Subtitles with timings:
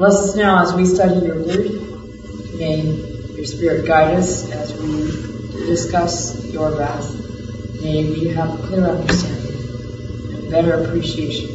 [0.00, 1.72] Bless us now as we study your word.
[2.56, 2.80] May
[3.36, 7.12] your spirit guide us as we discuss your wrath.
[7.82, 9.58] May we have a clear understanding
[10.32, 11.48] and better appreciation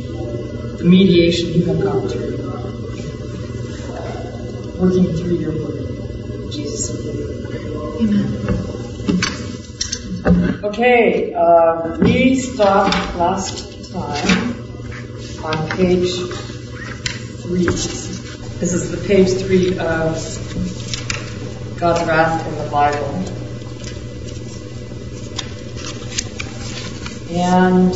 [0.78, 2.38] the mediation you have gone through,
[4.80, 5.80] working through your word.
[6.44, 7.18] In Jesus' name.
[10.28, 10.64] Amen.
[10.66, 14.54] Okay, uh, we stopped last time
[15.44, 16.14] on page
[17.42, 18.05] three.
[18.60, 20.16] This is the page three of
[21.78, 23.06] God's wrath in the Bible.
[27.36, 27.94] And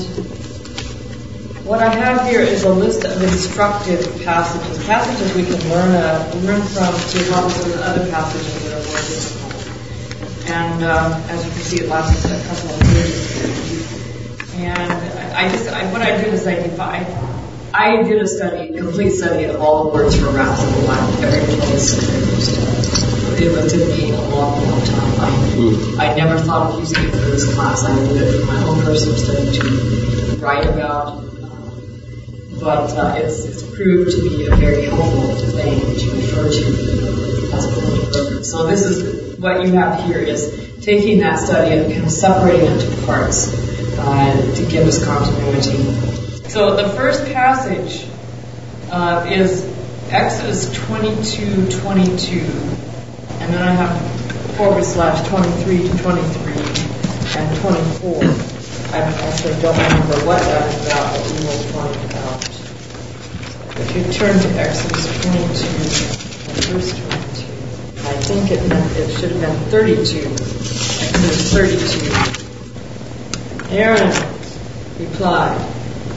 [1.66, 6.30] what I have here is a list of instructive passages, passages we can learn uh,
[6.44, 10.50] learn from to help us with other passages that are more difficult.
[10.50, 14.56] And um, as you can see, it lasts a couple of pages.
[14.56, 14.92] And
[15.34, 17.29] I just, I, what I did is I divide.
[17.74, 21.28] I did a study, a complete study of all the words for wrath in the
[21.28, 21.98] every place,
[23.34, 26.00] every It took me a long, long time.
[26.00, 27.84] I, I never thought of using it for this class.
[27.84, 31.30] I did it for my own personal study to write about
[32.60, 37.66] but uh, it's, it's proved to be a very helpful thing to refer to as
[37.66, 38.52] a reference.
[38.52, 42.66] So this is what you have here is taking that study and kind of separating
[42.66, 43.48] it into parts
[43.98, 46.19] uh, to give us continuity.
[46.50, 48.08] So the first passage
[48.90, 49.64] uh, is
[50.10, 54.02] Exodus 22, 22, and then I have
[54.58, 56.54] forward slash 23 to 23
[57.38, 58.24] and 24.
[58.90, 62.42] I actually don't remember what that is about, but we will find out.
[63.80, 67.46] If you turn to Exodus 22, verse 22,
[68.10, 70.34] I think it meant it should have been 32.
[71.14, 72.10] Exodus 32.
[73.76, 74.10] Aaron
[74.98, 75.62] replied,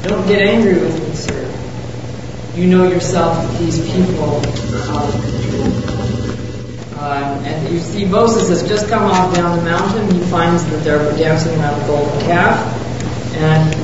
[0.03, 2.61] Don't get angry with me, sir.
[2.61, 4.43] You know yourself that these people.
[6.99, 10.15] Um, and you see Moses has just come off down the mountain.
[10.15, 13.35] He finds that they're dancing around the golden calf.
[13.37, 13.75] And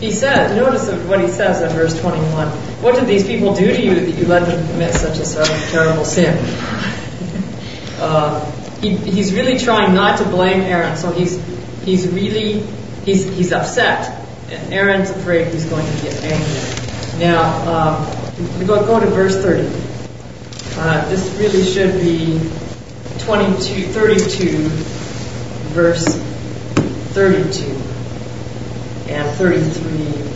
[0.00, 2.48] he says, notice what he says in verse 21.
[2.82, 6.04] What did these people do to you that you let them commit such a terrible
[6.04, 6.36] sin?
[8.00, 8.50] uh,
[8.80, 11.42] he, he's really trying not to blame Aaron, so he's
[11.84, 12.60] he's really
[13.04, 14.17] he's he's upset,
[14.50, 17.18] Aaron's afraid he's going to get angry.
[17.18, 19.66] Now, um, go go to verse 30.
[20.80, 22.38] Uh, this really should be
[23.18, 24.68] 22, 32,
[25.74, 26.04] verse
[27.14, 27.66] 32
[29.12, 30.28] and 33.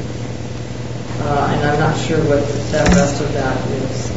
[1.24, 4.10] Uh, and I'm not sure what that rest of that is.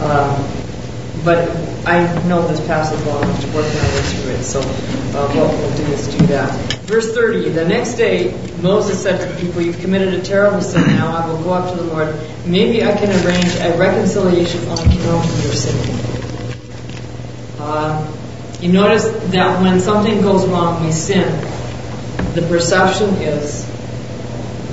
[0.00, 4.58] Um, but I know this passage well enough to work my way through it, so
[4.60, 6.52] uh, what we'll do is do that.
[6.82, 10.84] Verse 30, the next day Moses said to the people, You've committed a terrible sin
[10.88, 12.12] now, I will go up to the Lord.
[12.44, 15.96] Maybe I can arrange a reconciliation on account of your sin.
[17.60, 18.12] Uh,
[18.60, 21.30] you notice that when something goes wrong, we sin.
[22.34, 23.64] The perception is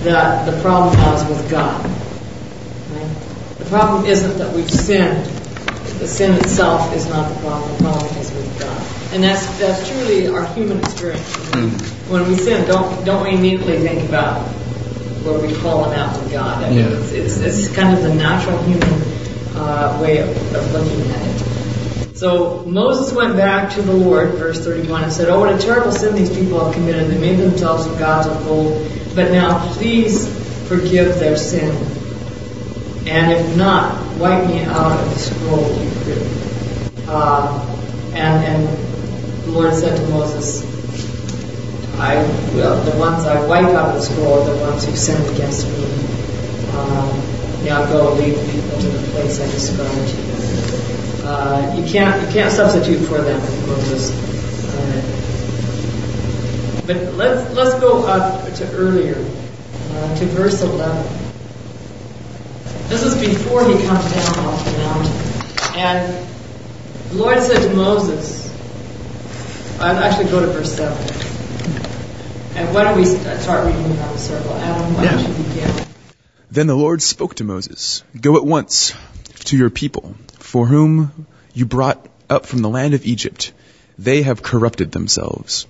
[0.04, 1.86] that the problem lies with God.
[1.86, 3.58] Right?
[3.60, 5.43] The problem isn't that we've sinned
[6.00, 7.72] the sin itself is not the problem.
[7.74, 9.14] The problem is with God.
[9.14, 11.22] And that's that's truly our human experience.
[11.22, 12.12] Mm-hmm.
[12.12, 14.42] When we sin, don't don't we immediately think about
[15.24, 16.64] where we've fallen out with God?
[16.64, 16.88] I mean, yeah.
[16.88, 18.94] it's, it's, it's kind of the natural human
[19.56, 22.18] uh, way of, of looking at it.
[22.18, 25.92] So Moses went back to the Lord, verse 31, and said, Oh, what a terrible
[25.92, 27.10] sin these people have committed.
[27.10, 28.90] They made themselves gods of gold.
[29.16, 30.28] But now please
[30.68, 31.93] forgive their sin
[33.06, 37.10] and if not, wipe me out of the scroll you've written.
[37.10, 37.60] Uh,
[38.14, 38.68] and, and
[39.46, 40.64] the Lord said to Moses,
[42.00, 42.16] I
[42.56, 45.68] will, the ones I wipe out of the scroll are the ones who sinned against
[45.68, 45.84] me.
[46.74, 47.10] Um,
[47.66, 50.34] now go lead the people to the place I described to you.
[51.26, 54.12] Uh, you can't you can't substitute for them, Moses.
[54.76, 55.02] Uh,
[56.88, 61.23] but let's let's go up to earlier, uh, to verse 11.
[62.90, 65.78] This is before he comes down off the mountain.
[65.80, 66.28] And
[67.10, 68.52] the Lord said to Moses,
[69.80, 70.98] I'll actually go to verse 7.
[72.56, 74.54] And why don't we start reading around the circle?
[74.54, 75.86] Adam, why don't you begin?
[76.52, 78.94] Then the Lord spoke to Moses, Go at once
[79.46, 83.54] to your people, for whom you brought up from the land of Egypt.
[83.98, 85.68] They have corrupted themselves.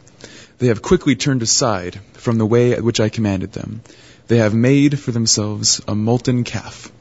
[0.57, 3.81] They have quickly turned aside from the way which I commanded them.
[4.27, 6.91] They have made for themselves a molten calf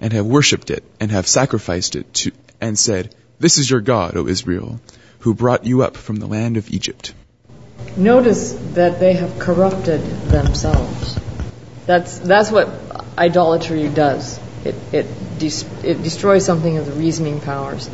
[0.00, 4.16] and have worshipped it and have sacrificed it to, and said, This is your God,
[4.16, 4.80] O Israel,
[5.20, 7.14] who brought you up from the land of Egypt.
[7.96, 11.18] Notice that they have corrupted themselves.
[11.86, 12.68] That's, that's what
[13.16, 14.38] idolatry does.
[14.64, 15.06] It, it
[15.38, 17.88] des- it destroys something of the reasoning powers.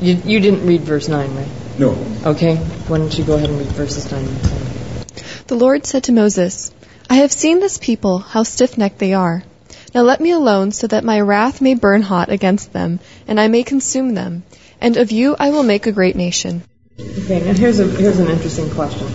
[0.00, 1.48] You, you didn't read verse 9, right?
[1.78, 1.90] No.
[2.24, 4.62] Okay, why don't you go ahead and read verses 9 and 10.
[5.46, 6.72] The Lord said to Moses,
[7.08, 9.42] I have seen this people, how stiff-necked they are.
[9.94, 13.48] Now let me alone so that my wrath may burn hot against them, and I
[13.48, 14.42] may consume them.
[14.80, 16.62] And of you I will make a great nation.
[17.00, 19.06] Okay, now here's, a, here's an interesting question.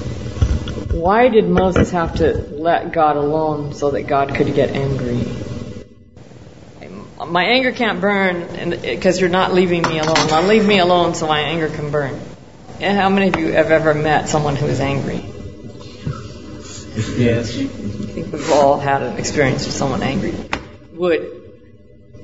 [0.99, 5.25] Why did Moses have to let God alone so that God could get angry?
[7.27, 10.27] My anger can't burn because you're not leaving me alone.
[10.27, 12.19] Now leave me alone so my anger can burn.
[12.79, 15.25] And how many of you have ever met someone who is angry?
[17.17, 17.57] Yes.
[17.57, 20.33] I think we've all had an experience with someone angry.
[21.03, 21.51] Would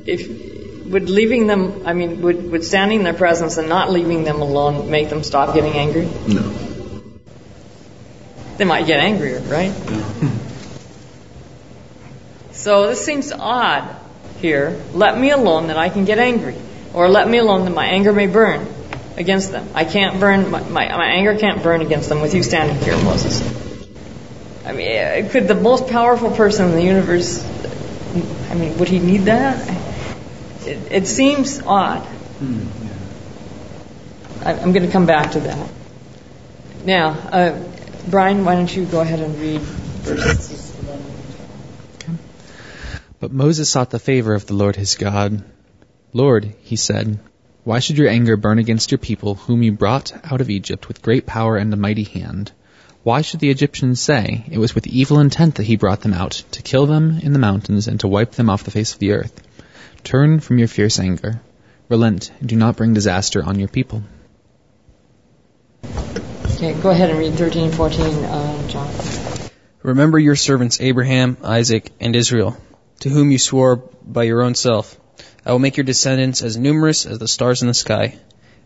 [0.05, 4.23] if would leaving them I mean would, would standing in their presence and not leaving
[4.23, 6.07] them alone make them stop getting angry?
[6.27, 6.53] No.
[8.55, 9.73] They might get angrier, right?
[9.89, 10.31] No.
[12.53, 13.97] so this seems odd
[14.39, 14.81] here.
[14.93, 16.55] Let me alone that I can get angry.
[16.93, 18.65] Or let me alone that my anger may burn
[19.17, 19.67] against them.
[19.73, 22.95] I can't burn, my, my, my anger can't burn against them with you standing here,
[23.03, 23.41] Moses.
[24.65, 27.43] I mean, could the most powerful person in the universe,
[28.49, 29.69] I mean, would he need that?
[30.65, 32.07] It, it seems odd.
[34.43, 35.69] I, I'm going to come back to that.
[36.85, 37.63] Now, uh,
[38.07, 42.19] Brian, why don't you go ahead and read verses 11 and 12.
[43.19, 45.43] But Moses sought the favor of the Lord his God.
[46.13, 47.19] Lord, he said,
[47.63, 51.03] why should your anger burn against your people, whom you brought out of Egypt with
[51.03, 52.51] great power and a mighty hand?
[53.09, 56.43] Why should the Egyptians say, It was with evil intent that he brought them out,
[56.51, 59.13] to kill them in the mountains and to wipe them off the face of the
[59.13, 59.41] earth?
[60.03, 61.41] Turn from your fierce anger.
[61.89, 64.03] Relent, and do not bring disaster on your people.
[66.53, 68.93] Okay, go ahead and read 13 14, uh, John.
[69.81, 72.57] Remember your servants Abraham, Isaac, and Israel,
[72.99, 74.95] to whom you swore by your own self.
[75.43, 78.19] I will make your descendants as numerous as the stars in the sky,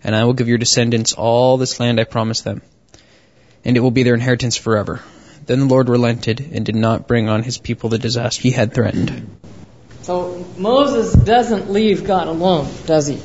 [0.03, 2.61] and I will give your descendants all this land I promised them,
[3.65, 5.01] and it will be their inheritance forever.
[5.45, 8.73] Then the Lord relented and did not bring on his people the disaster he had
[8.73, 9.37] threatened.
[10.03, 13.21] So Moses doesn't leave God alone, does he?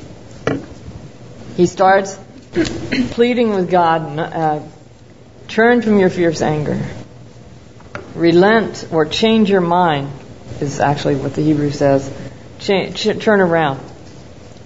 [1.55, 2.17] He starts
[3.11, 4.61] pleading with God, uh,
[5.47, 6.81] turn from your fierce anger.
[8.15, 10.11] Relent or change your mind
[10.61, 12.09] is actually what the Hebrew says.
[12.59, 13.79] Ch- ch- turn around.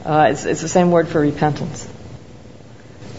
[0.06, 1.88] Uh, it's, it's the same word for repentance.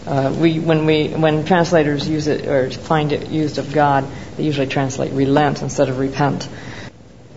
[0.05, 4.05] Uh, we, when we, when translators use it or find it used of God,
[4.37, 6.47] they usually translate relent instead of repent.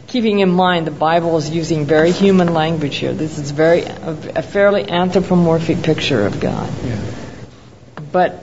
[0.09, 3.13] Keeping in mind the Bible is using very human language here.
[3.13, 6.71] This is very a, a fairly anthropomorphic picture of God.
[6.85, 7.01] Yeah.
[8.11, 8.43] But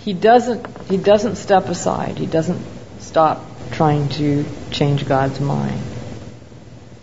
[0.00, 2.18] he doesn't he doesn't step aside.
[2.18, 2.64] He doesn't
[3.00, 5.80] stop trying to change God's mind.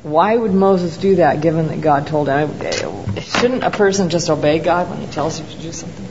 [0.02, 2.60] Why would Moses do that given that God told him?
[3.22, 6.09] Shouldn't a person just obey God when he tells you to do something?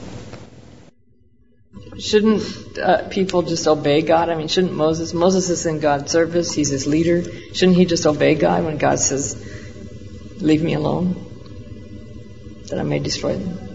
[1.99, 4.29] Shouldn't uh, people just obey God?
[4.29, 5.13] I mean, shouldn't Moses?
[5.13, 6.53] Moses is in God's service.
[6.53, 7.23] He's his leader.
[7.53, 9.37] Shouldn't he just obey God when God says,
[10.41, 11.17] "Leave me alone,
[12.69, 13.69] that I may destroy them"?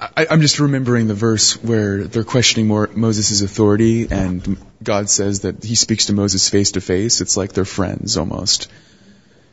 [0.00, 5.40] I, I'm just remembering the verse where they're questioning more, Moses' authority, and God says
[5.40, 7.20] that he speaks to Moses face to face.
[7.20, 8.68] It's like they're friends almost.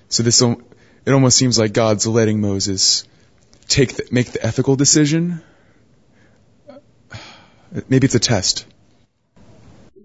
[0.09, 3.05] So this, it almost seems like God's letting Moses
[3.67, 5.41] take the, make the ethical decision.
[7.89, 8.65] Maybe it's a test.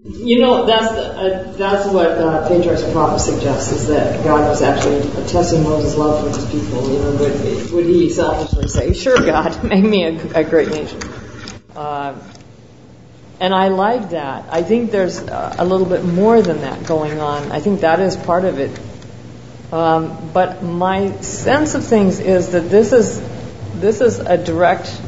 [0.03, 5.01] You know, that's uh, that's what uh, Patriarch's prophet suggests is that God was actually
[5.27, 6.91] testing Moses' love for his people.
[6.91, 11.01] You know, would, would he selfishly say, "Sure, God, make me a, a great nation"?
[11.75, 12.19] Uh,
[13.39, 14.45] and I like that.
[14.51, 17.51] I think there's uh, a little bit more than that going on.
[17.51, 18.79] I think that is part of it.
[19.71, 23.21] Um, but my sense of things is that this is
[23.79, 25.01] this is a direct,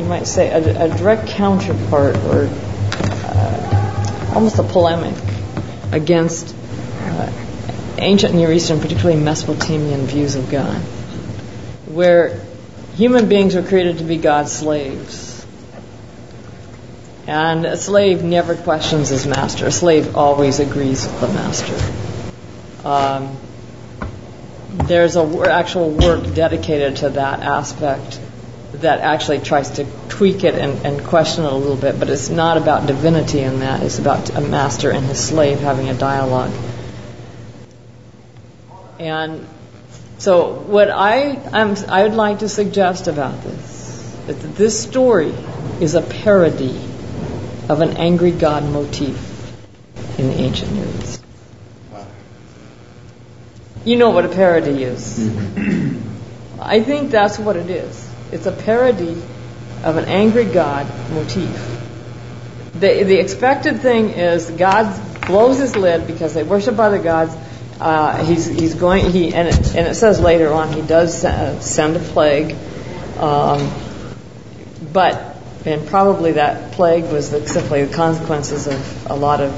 [0.00, 2.48] you might say, a, a direct counterpart or
[4.34, 5.14] almost a polemic
[5.92, 6.54] against
[7.00, 7.32] uh,
[7.98, 10.80] ancient Near Eastern, particularly Mesopotamian views of God,
[11.86, 12.40] where
[12.94, 15.44] human beings were created to be God's slaves.
[17.26, 19.66] And a slave never questions his master.
[19.66, 22.88] A slave always agrees with the master.
[22.88, 23.36] Um,
[24.88, 28.18] there's a wor- actual work dedicated to that aspect
[28.80, 32.28] that actually tries to tweak it and, and question it a little bit, but it's
[32.28, 33.82] not about divinity in that.
[33.82, 36.52] It's about a master and his slave having a dialogue.
[38.98, 39.46] And
[40.18, 45.34] so, what I I'm, I would like to suggest about this is that this story
[45.80, 46.76] is a parody
[47.70, 49.16] of an angry God motif
[50.18, 51.24] in the ancient Near East.
[53.84, 55.18] You know what a parody is.
[55.18, 56.60] Mm-hmm.
[56.60, 58.09] I think that's what it is.
[58.32, 59.20] It's a parody
[59.82, 61.78] of an angry God motif.
[62.74, 67.34] The, the expected thing is God blows his lid because they worship other gods.
[67.80, 71.22] Uh, he's, he's going, he, and it, and it says later on he does
[71.64, 72.54] send a plague.
[73.18, 73.70] Um,
[74.92, 79.52] but, and probably that plague was the, simply the consequences of a lot of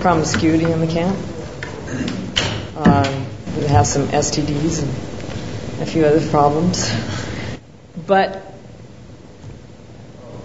[0.00, 1.16] promiscuity in the camp.
[2.76, 5.11] Um, it has some STDs and
[5.82, 6.90] a few other problems.
[8.06, 8.36] But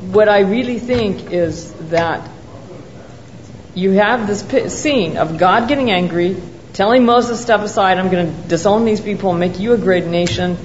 [0.01, 2.29] what I really think is that
[3.73, 6.35] you have this scene of God getting angry,
[6.73, 10.05] telling Moses, step aside, I'm going to disown these people and make you a great
[10.05, 10.57] nation.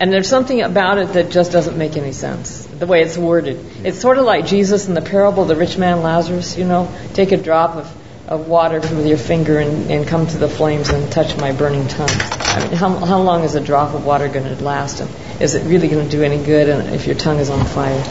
[0.00, 3.58] And there's something about it that just doesn't make any sense, the way it's worded.
[3.84, 7.32] It's sort of like Jesus in the parable the rich man Lazarus, you know, take
[7.32, 7.97] a drop of,
[8.28, 11.88] of water with your finger and, and come to the flames and touch my burning
[11.88, 12.10] tongue.
[12.10, 15.00] I mean, how, how long is a drop of water going to last?
[15.00, 18.04] And is it really going to do any good if your tongue is on fire?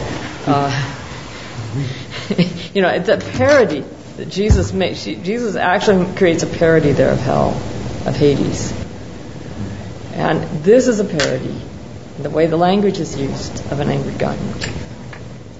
[0.44, 0.94] Uh,
[2.74, 3.84] you know, it's a parody
[4.16, 5.04] that Jesus makes.
[5.04, 7.50] Jesus actually creates a parody there of hell,
[8.04, 8.72] of Hades.
[10.14, 11.60] And this is a parody,
[12.18, 14.36] the way the language is used, of an angry God.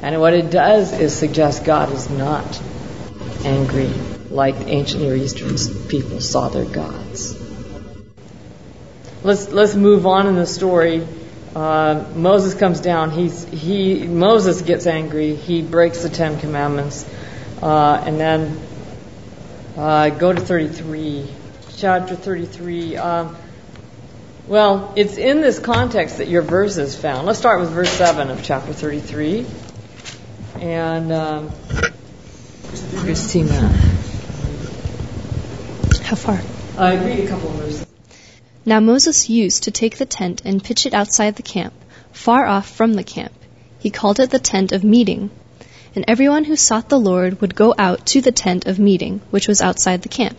[0.02, 2.60] And what it does is suggest God is not
[3.44, 3.92] angry
[4.30, 5.56] like ancient Near Eastern
[5.88, 7.36] people saw their gods.
[9.22, 11.06] Let's let's move on in the story.
[11.54, 13.10] Uh, Moses comes down.
[13.10, 15.34] He's he Moses gets angry.
[15.34, 17.08] He breaks the Ten Commandments,
[17.60, 18.60] uh, and then
[19.76, 21.26] uh, go to 33,
[21.76, 22.96] chapter 33.
[22.96, 23.36] Um,
[24.46, 27.26] well, it's in this context that your verse is found.
[27.26, 29.46] Let's start with verse 7 of chapter 33.
[30.60, 31.52] And um,
[32.96, 33.87] Christina.
[36.08, 36.40] How far?
[36.78, 37.86] I read a couple of verses.
[38.64, 41.74] Now Moses used to take the tent and pitch it outside the camp,
[42.12, 43.34] far off from the camp.
[43.78, 45.28] He called it the tent of meeting.
[45.94, 49.48] And everyone who sought the Lord would go out to the tent of meeting, which
[49.48, 50.38] was outside the camp.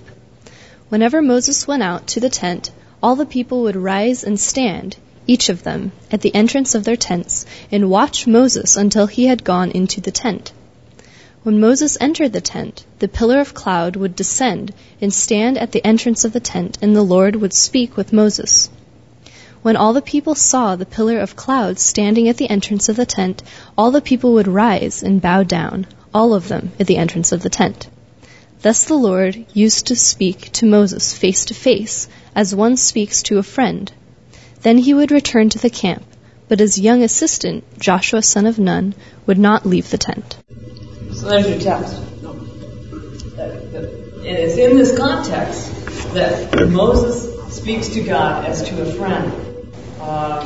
[0.87, 2.71] Whenever Moses went out to the tent,
[3.03, 4.97] all the people would rise and stand,
[5.27, 9.43] each of them, at the entrance of their tents, and watch Moses until he had
[9.43, 10.51] gone into the tent.
[11.41, 15.85] When Moses entered the tent, the pillar of cloud would descend and stand at the
[15.85, 18.69] entrance of the tent, and the Lord would speak with Moses.
[19.61, 23.05] When all the people saw the pillar of cloud standing at the entrance of the
[23.05, 23.41] tent,
[23.77, 27.41] all the people would rise and bow down, all of them at the entrance of
[27.41, 27.87] the tent.
[28.61, 33.37] Thus the Lord used to speak to Moses face to face, as one speaks to
[33.37, 33.89] a friend.
[34.63, 36.03] Then he would return to the camp,
[36.49, 38.93] but his young assistant, Joshua son of Nun,
[39.25, 40.35] would not leave the tent.
[41.13, 41.95] So there's your text.
[43.39, 45.73] And it's in this context
[46.13, 49.71] that Moses speaks to God as to a friend.
[49.99, 50.45] Uh,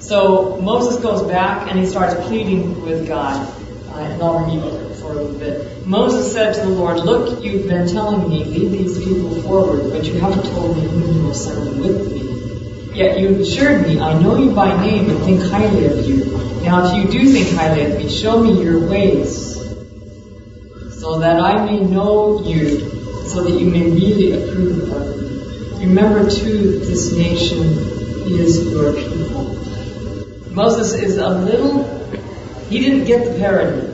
[0.00, 3.46] so Moses goes back and he starts pleading with God.
[3.88, 5.86] Uh, and I'll read it for a little bit.
[5.86, 10.04] Moses said to the Lord, Look, you've been telling me, lead these people forward, but
[10.04, 12.96] you haven't told me whom you will send with me.
[12.96, 16.24] Yet you assured me, I know you by name and think highly of you.
[16.62, 19.47] Now, if you do think highly of me, show me your ways
[21.08, 22.80] so that I may know you,
[23.26, 25.86] so that you may really approve of me.
[25.86, 27.62] Remember too, this nation
[28.26, 29.56] is your people.
[30.50, 31.84] Moses is a little,
[32.68, 33.88] he didn't get the parody.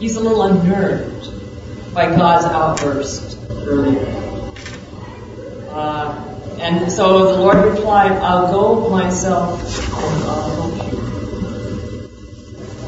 [0.00, 4.52] He's a little unnerved by God's outburst earlier.
[5.70, 10.98] Uh, and so the Lord replied, I'll go myself and I'll help you.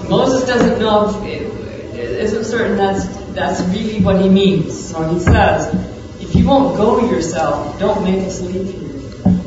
[0.08, 1.24] Moses doesn't know,
[1.94, 4.90] isn't certain that's that's really what he means.
[4.90, 5.72] So he says,
[6.20, 8.86] if you won't go yourself, don't make us leave here.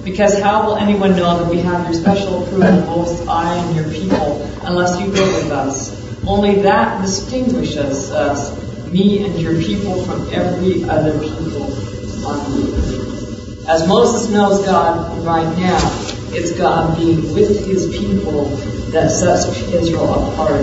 [0.03, 3.89] Because how will anyone know that we have your special approval, both I and your
[3.89, 5.97] people, unless you go with us?
[6.25, 11.63] Only that distinguishes us, me and your people, from every other people
[12.27, 13.67] on earth.
[13.67, 15.79] As Moses knows God right now,
[16.31, 18.45] it's God being with his people
[18.91, 20.61] that sets Israel apart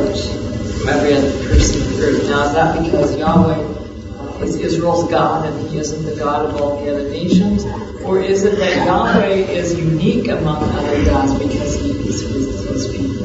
[0.88, 2.28] every other person on earth.
[2.28, 6.82] Now, is that because Yahweh is Israel's God and he isn't the God of all
[6.82, 7.64] the other nations?
[8.02, 12.20] Or is it that Yahweh is unique among other gods because he is
[12.68, 13.24] his people?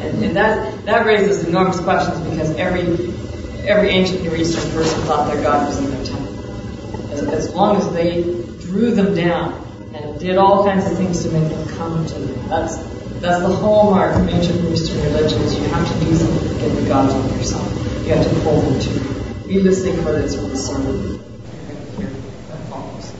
[0.00, 2.82] And, and that, that raises enormous questions because every,
[3.68, 7.12] every ancient Near Eastern person thought their God was in their temple.
[7.12, 8.22] As, as long as they
[8.60, 12.48] drew them down and did all kinds of things to make them come to them.
[12.48, 15.54] That's that's the hallmark of ancient Eastern religions.
[15.54, 18.06] You have to do something to get the gods on your side.
[18.06, 19.46] You have to pull them to you.
[19.46, 21.18] be listening for this from the sermon.
[22.70, 23.12] Follows.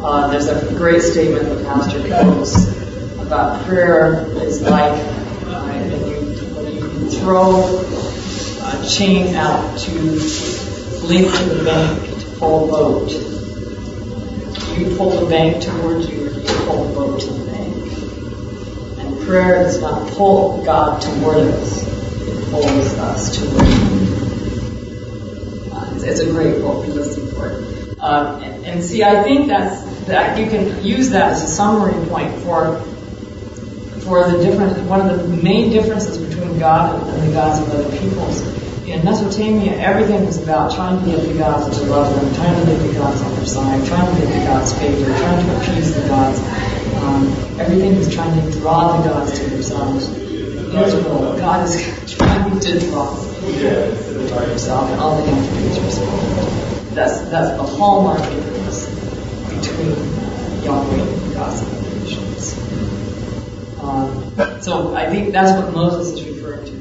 [0.00, 2.68] Uh, there's a great statement the pastor quotes
[3.20, 7.66] about prayer is like uh, when, you, you throw
[8.64, 9.92] a chain out to
[11.04, 13.10] link to the bank to pull a boat.
[14.78, 17.47] You pull the bank towards you, you pull the boat
[19.28, 24.08] prayer does not pull God toward us; it pulls us toward Him.
[25.70, 26.86] Uh, it's, a great quote.
[26.86, 28.00] Be listening for it.
[28.00, 31.92] Um, and, and see, I think that's that you can use that as a summary
[32.08, 32.80] point for
[34.00, 37.98] for the different one of the main differences between God and the gods of other
[37.98, 38.40] peoples.
[38.88, 42.72] In Mesopotamia, everything was about trying to get the gods to love them, trying to
[42.72, 45.94] get the gods on their side, trying to get the gods' favor, trying to appease
[45.94, 46.77] the gods.
[47.08, 47.26] Um,
[47.58, 50.08] everything was trying to draw the gods to themselves.
[50.08, 56.94] Israel, God is trying to draw to himself, and all the are spoken.
[56.94, 58.86] That's that's the hallmark difference
[59.48, 59.96] between
[60.62, 62.58] Yahweh and the gods of the nations.
[63.80, 66.72] Um, so I think that's what Moses is referring to.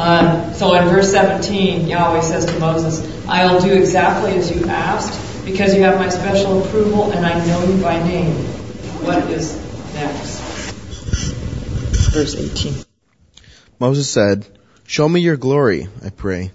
[0.00, 5.29] Um, so in verse 17, Yahweh says to Moses, I'll do exactly as you asked,
[5.50, 8.34] because you have my special approval and I know you by name.
[9.02, 9.56] What is
[9.94, 10.40] next?
[12.12, 12.84] Verse 18.
[13.78, 14.46] Moses said,
[14.86, 16.50] Show me your glory, I pray.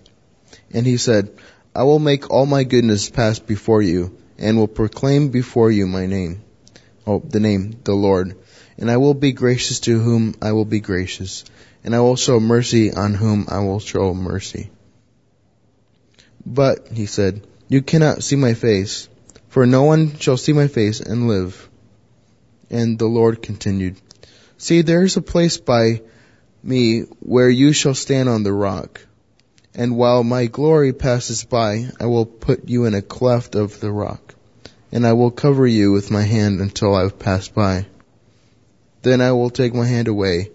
[0.72, 1.38] And he said,
[1.76, 6.06] I will make all my goodness pass before you, and will proclaim before you my
[6.06, 6.44] name.
[7.06, 8.38] Oh, the name, the Lord.
[8.78, 11.44] And I will be gracious to whom I will be gracious,
[11.84, 14.70] and I will show mercy on whom I will show mercy.
[16.46, 19.10] But, he said, you cannot see my face,
[19.50, 21.70] for no one shall see my face and live.
[22.70, 23.96] And the Lord continued,
[24.58, 26.02] See, there is a place by
[26.64, 29.06] me where you shall stand on the rock.
[29.74, 33.92] And while my glory passes by, I will put you in a cleft of the
[33.92, 34.34] rock,
[34.92, 37.86] and I will cover you with my hand until I have passed by.
[39.02, 40.52] Then I will take my hand away,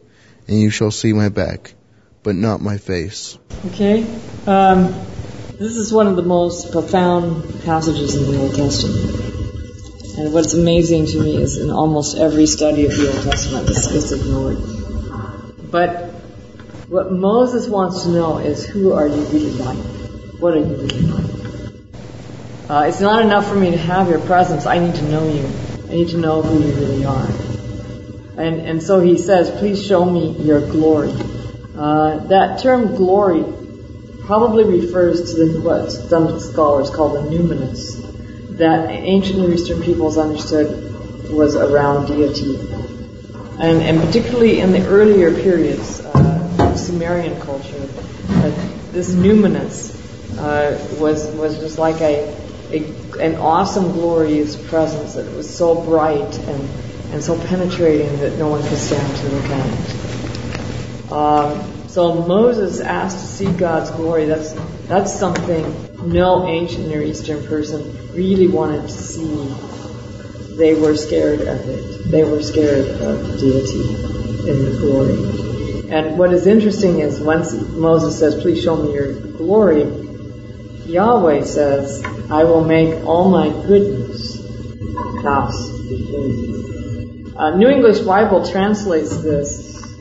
[0.49, 1.75] and you shall see my back,
[2.23, 3.39] but not my face.
[3.67, 4.07] Okay?
[4.47, 4.95] Um,
[5.61, 10.17] this is one of the most profound passages in the Old Testament.
[10.17, 13.93] And what's amazing to me is in almost every study of the Old Testament, this
[13.93, 14.57] gets ignored.
[15.71, 16.15] But
[16.89, 19.77] what Moses wants to know is who are you really like?
[20.41, 21.31] What are you really like?
[22.71, 24.65] Uh, it's not enough for me to have your presence.
[24.65, 25.47] I need to know you.
[25.91, 27.29] I need to know who you really are.
[28.39, 31.13] And, and so he says, please show me your glory.
[31.77, 33.60] Uh, that term glory
[34.27, 40.19] probably refers to the, what some scholars call the numinous, that ancient Near Eastern peoples
[40.19, 42.57] understood was around deity.
[43.59, 47.89] And, and particularly in the earlier periods, uh, Sumerian culture,
[48.29, 48.51] uh,
[48.93, 49.97] this numinous
[50.39, 52.35] uh, was was just like a,
[52.71, 56.69] a, an awesome, glorious presence that was so bright and
[57.13, 61.13] and so penetrating that no one could stand to look at it.
[61.13, 64.27] Um, so Moses asked to see God's glory.
[64.27, 64.53] That's
[64.87, 65.65] that's something
[66.13, 70.57] no ancient Near Eastern person really wanted to see.
[70.57, 72.11] They were scared of it.
[72.11, 73.81] They were scared of deity
[74.51, 75.91] in the glory.
[75.91, 79.83] And what is interesting is once Moses says, please show me your glory,
[80.87, 84.37] Yahweh says, I will make all my goodness
[85.23, 87.35] pass before you.
[87.37, 89.97] Uh, New English Bible translates this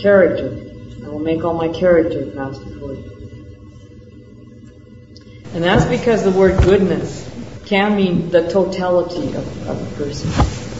[0.00, 0.61] character.
[1.22, 3.12] Make all my character pass before you.
[5.54, 7.28] And that's because the word goodness
[7.66, 10.30] can mean the totality of, of a person.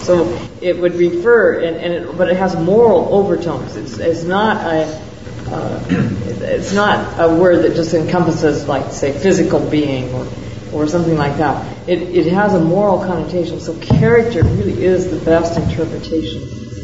[0.01, 3.77] So it would refer, and, and it, but it has moral overtones.
[3.77, 5.13] It's, it's not a
[5.53, 10.27] uh, it's not a word that just encompasses, like, say, physical being or,
[10.73, 11.89] or something like that.
[11.89, 13.61] It, it has a moral connotation.
[13.61, 16.43] So character really is the best interpretation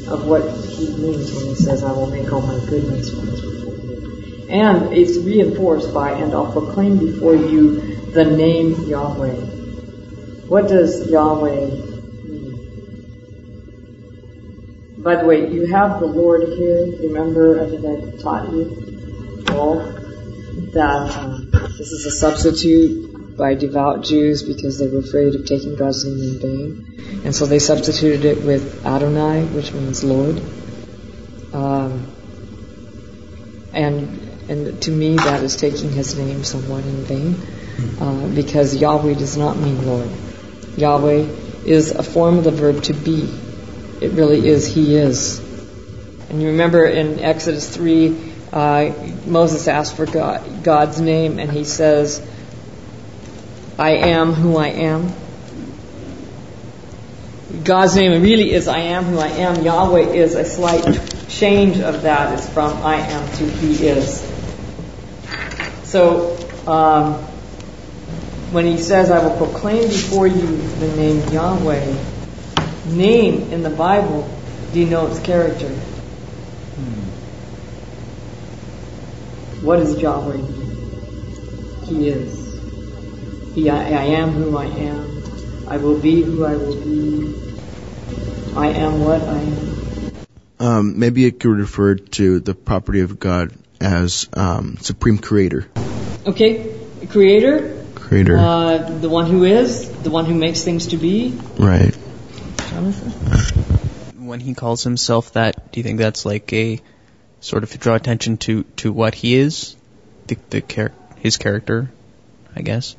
[0.08, 3.47] of what he means when he says, I will make all my goodness.
[4.48, 9.34] And it's reinforced by, and I'll proclaim before you the name Yahweh.
[10.48, 11.66] What does Yahweh
[12.24, 12.64] mean?
[14.98, 16.86] By the way, you have the Lord here.
[17.02, 19.76] Remember, I think I taught you all
[20.72, 25.76] that um, this is a substitute by devout Jews because they were afraid of taking
[25.76, 30.42] God's name in vain, and so they substituted it with Adonai, which means Lord.
[31.52, 32.06] Um,
[33.72, 37.36] and and to me, that is taking His name somewhat in vain,
[38.00, 40.10] uh, because Yahweh does not mean Lord.
[40.76, 41.26] Yahweh
[41.64, 43.28] is a form of the verb to be
[44.00, 45.40] it really is He is.
[46.30, 48.92] And you remember in Exodus 3, uh,
[49.26, 52.24] Moses asked for God, God's name, and he says,
[53.78, 55.12] I am who I am.
[57.64, 59.64] God's name really is I am who I am.
[59.64, 60.84] Yahweh is a slight
[61.28, 62.34] change of that.
[62.34, 64.37] It's from I am to He is.
[65.88, 67.14] So, um,
[68.52, 71.96] when he says, I will proclaim before you the name Yahweh,
[72.84, 74.28] name in the Bible
[74.70, 75.70] denotes character.
[79.62, 80.42] What is Yahweh?
[81.86, 83.54] He is.
[83.54, 85.22] He, I, I am who I am.
[85.68, 87.34] I will be who I will be.
[88.54, 89.76] I am what I am.
[90.60, 95.68] Um, maybe it could refer to the property of God as um, supreme creator.
[96.26, 96.74] Okay,
[97.08, 98.36] creator, Creator.
[98.38, 101.38] uh, the one who is, the one who makes things to be.
[101.58, 101.96] right.
[102.70, 104.26] Jonathan?
[104.26, 106.80] When he calls himself that, do you think that's like a
[107.40, 109.74] sort of to draw attention to, to what he is?
[110.26, 111.90] The, the char- his character,
[112.54, 112.94] I guess?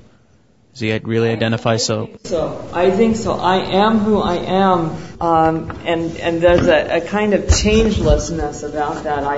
[0.73, 2.09] Does he really identify so?
[2.23, 3.33] So I think so.
[3.33, 9.03] I am who I am, um, and and there's a, a kind of changelessness about
[9.03, 9.23] that.
[9.23, 9.35] I,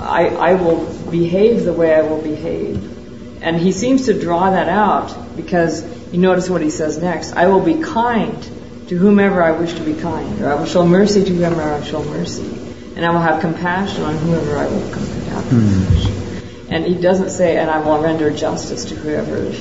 [0.00, 4.68] I I will behave the way I will behave, and he seems to draw that
[4.68, 7.34] out because you notice what he says next.
[7.34, 8.42] I will be kind
[8.88, 11.82] to whomever I wish to be kind, or I will show mercy to whomever I
[11.82, 12.48] show mercy,
[12.94, 15.84] and I will have compassion on whoever I will have hmm.
[15.84, 16.26] compassion.
[16.68, 19.52] And he doesn't say, and I will render justice to whoever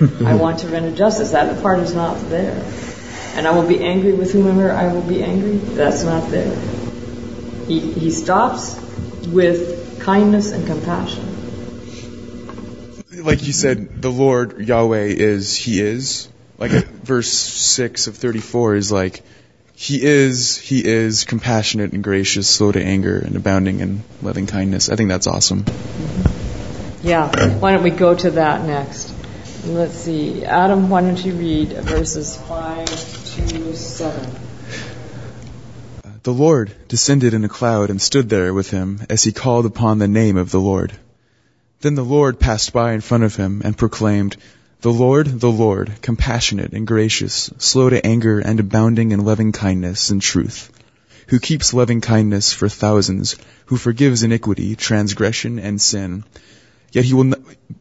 [0.26, 1.30] I want to render justice.
[1.30, 2.64] That part is not there.
[3.34, 5.56] And I will be angry with whomever I will be angry.
[5.56, 6.54] That's not there.
[7.66, 8.81] He, he stops
[9.26, 11.28] with kindness and compassion.
[13.24, 16.28] Like you said, the Lord Yahweh is He is.
[16.58, 16.70] Like
[17.04, 19.22] verse six of thirty-four is like
[19.74, 24.88] He is, He is compassionate and gracious, slow to anger, and abounding in loving kindness.
[24.88, 25.64] I think that's awesome.
[25.64, 27.06] Mm-hmm.
[27.06, 27.58] Yeah.
[27.58, 29.12] Why don't we go to that next?
[29.64, 30.44] Let's see.
[30.44, 34.41] Adam, why don't you read verses 5 to 7?
[36.24, 39.98] The Lord descended in a cloud and stood there with him as he called upon
[39.98, 40.92] the name of the Lord.
[41.80, 44.36] Then the Lord passed by in front of him and proclaimed,
[44.82, 50.10] The Lord, the Lord, compassionate and gracious, slow to anger and abounding in loving kindness
[50.10, 50.70] and truth,
[51.26, 53.34] who keeps loving kindness for thousands,
[53.66, 56.22] who forgives iniquity, transgression, and sin.
[56.92, 57.34] Yet he will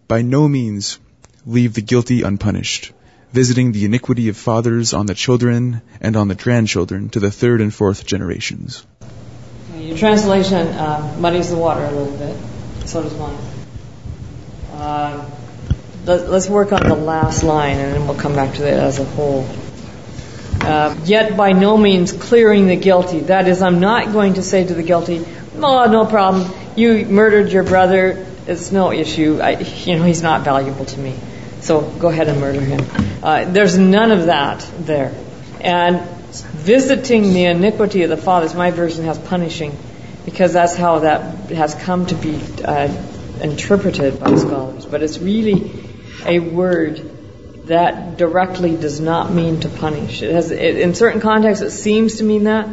[0.07, 0.97] by no means
[1.45, 2.91] leave the guilty unpunished,
[3.31, 7.61] visiting the iniquity of fathers on the children and on the grandchildren to the third
[7.61, 8.85] and fourth generations.
[9.77, 12.35] Your translation uh, muddies the water a little bit.
[12.87, 13.37] So does mine.
[14.73, 15.29] Uh,
[16.05, 18.99] let, let's work on the last line and then we'll come back to it as
[18.99, 19.47] a whole.
[20.61, 23.19] Uh, yet by no means clearing the guilty.
[23.19, 26.51] That is, I'm not going to say to the guilty, "Oh, no problem.
[26.75, 28.25] You murdered your brother.
[28.45, 29.39] It's no issue.
[29.41, 31.15] I, you know, he's not valuable to me.
[31.61, 32.85] So go ahead and murder him."
[33.23, 35.13] Uh, there's none of that there.
[35.61, 39.77] And visiting the iniquity of the fathers, my version has punishing,
[40.25, 42.89] because that's how that has come to be uh,
[43.41, 44.85] interpreted by scholars.
[44.85, 45.71] But it's really
[46.25, 47.01] a word
[47.65, 50.21] that directly does not mean to punish.
[50.21, 52.67] It has, it, in certain contexts, it seems to mean that,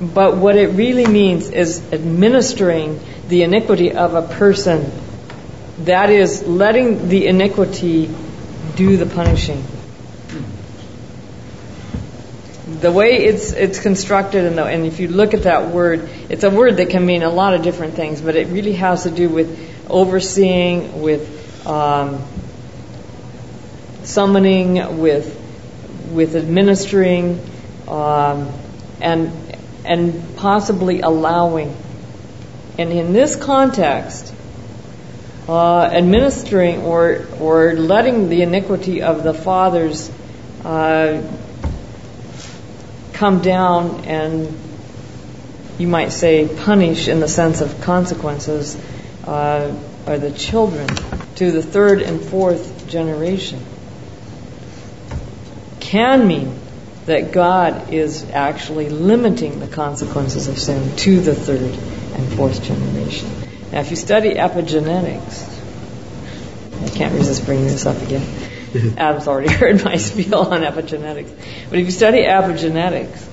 [0.00, 4.90] but what it really means is administering the iniquity of a person.
[5.84, 8.10] That is, letting the iniquity
[8.76, 9.64] do the punishing.
[12.80, 16.44] The way it's it's constructed, and, the, and if you look at that word, it's
[16.44, 19.10] a word that can mean a lot of different things, but it really has to
[19.10, 19.58] do with
[19.90, 22.22] overseeing, with um,
[24.04, 25.36] summoning, with
[26.12, 27.40] with administering,
[27.88, 28.52] um,
[29.00, 29.32] and
[29.84, 31.74] and possibly allowing.
[32.78, 34.32] And in this context,
[35.50, 40.08] uh, administering or or letting the iniquity of the fathers
[40.64, 41.20] uh,
[43.12, 44.56] come down and
[45.76, 48.76] you might say punish in the sense of consequences
[49.24, 49.74] uh,
[50.06, 50.86] are the children
[51.34, 53.60] to the third and fourth generation
[55.80, 56.56] can mean
[57.06, 61.74] that God is actually limiting the consequences of sin to the third
[62.14, 63.49] and fourth generation.
[63.72, 65.58] Now, if you study epigenetics,
[66.82, 68.26] I can't resist bringing this up again.
[68.96, 71.30] Adam's already heard my spiel on epigenetics.
[71.68, 73.26] But if you study epigenetics,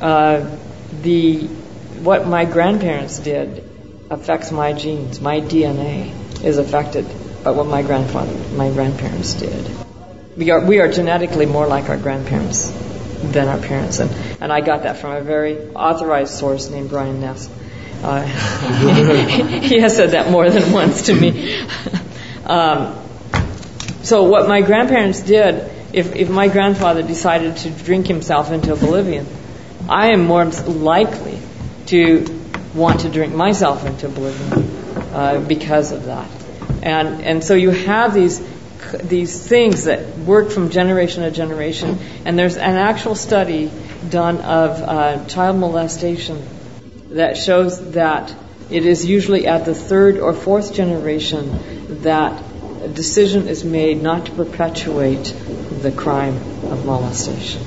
[0.00, 0.56] uh,
[1.02, 1.46] the
[2.02, 3.64] what my grandparents did
[4.10, 5.20] affects my genes.
[5.20, 7.06] My DNA is affected
[7.42, 9.68] by what my grandfather, my grandparents did.
[10.36, 12.70] We are we are genetically more like our grandparents
[13.22, 17.20] than our parents, and and I got that from a very authorized source named Brian
[17.20, 17.50] Ness.
[18.02, 18.22] Uh,
[19.60, 21.60] he has said that more than once to me.
[22.46, 22.96] um,
[24.02, 29.26] so what my grandparents did, if, if my grandfather decided to drink himself into oblivion,
[29.88, 31.38] I am more likely
[31.86, 32.24] to
[32.74, 34.52] want to drink myself into oblivion
[35.12, 36.28] uh, because of that.
[36.82, 38.40] And and so you have these
[39.02, 41.98] these things that work from generation to generation.
[42.24, 43.70] And there's an actual study
[44.08, 46.46] done of uh, child molestation
[47.10, 48.34] that shows that
[48.70, 52.42] it is usually at the third or fourth generation that
[52.82, 55.34] a decision is made not to perpetuate
[55.82, 57.62] the crime of molestation.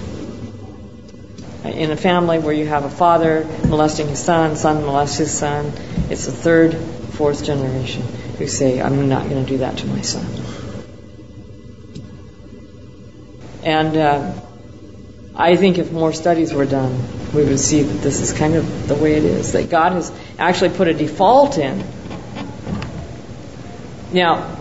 [1.64, 5.74] In a family where you have a father molesting his son, son molests his son,
[6.10, 8.04] it's the third, fourth generation
[8.38, 10.26] who say, I'm not going to do that to my son.
[13.64, 14.34] And uh,
[15.36, 17.00] I think if more studies were done,
[17.34, 20.12] we would see that this is kind of the way it is, that God has
[20.38, 21.84] actually put a default in.
[24.12, 24.58] Now,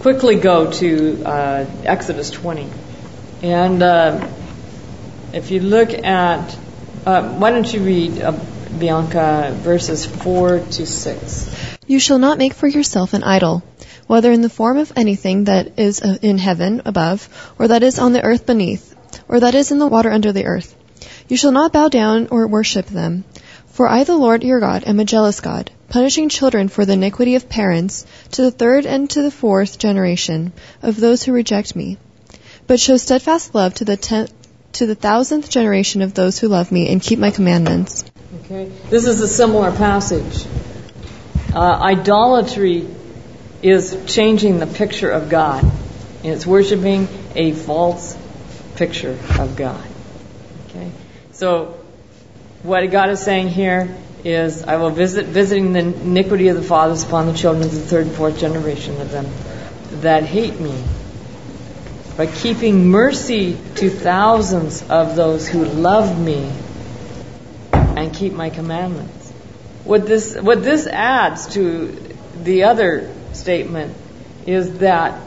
[0.00, 2.68] quickly go to uh, Exodus 20.
[3.42, 4.28] And uh,
[5.32, 6.58] if you look at,
[7.06, 8.32] uh, why don't you read, uh,
[8.78, 11.78] Bianca, verses 4 to 6?
[11.86, 13.62] You shall not make for yourself an idol,
[14.06, 17.98] whether in the form of anything that is uh, in heaven above, or that is
[17.98, 18.94] on the earth beneath,
[19.28, 20.74] or that is in the water under the earth.
[21.28, 23.24] You shall not bow down or worship them.
[23.66, 27.34] For I, the Lord your God, am a jealous God, punishing children for the iniquity
[27.34, 31.98] of parents to the third and to the fourth generation of those who reject me,
[32.66, 34.32] but show steadfast love to the tenth
[34.72, 38.04] to the thousandth generation of those who love me and keep my commandments.
[38.44, 40.46] Okay, this is a similar passage.
[41.54, 42.86] Uh, idolatry
[43.62, 48.16] is changing the picture of God, and it's worshiping a false
[48.76, 49.84] picture of God.
[50.68, 50.90] Okay,
[51.32, 51.78] so
[52.62, 57.04] what God is saying here is, I will visit visiting the iniquity of the fathers
[57.04, 59.26] upon the children of the third and fourth generation of them
[60.00, 60.82] that hate me,
[62.16, 66.50] by keeping mercy to thousands of those who love me
[67.72, 69.30] and keep my commandments.
[69.84, 71.88] What this what this adds to
[72.42, 73.96] the other statement
[74.46, 75.20] is that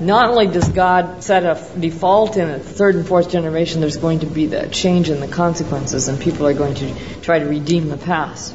[0.00, 4.20] not only does God set a default in the third and fourth generation, there's going
[4.20, 7.88] to be the change in the consequences, and people are going to try to redeem
[7.88, 8.54] the past.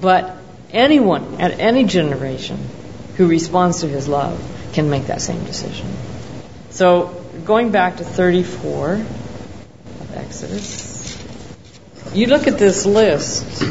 [0.00, 0.36] But
[0.70, 2.58] anyone at any generation
[3.16, 4.40] who responds to His love
[4.72, 5.88] can make that same decision.
[6.70, 11.18] So, going back to 34 of Exodus,
[12.14, 13.62] you look at this list.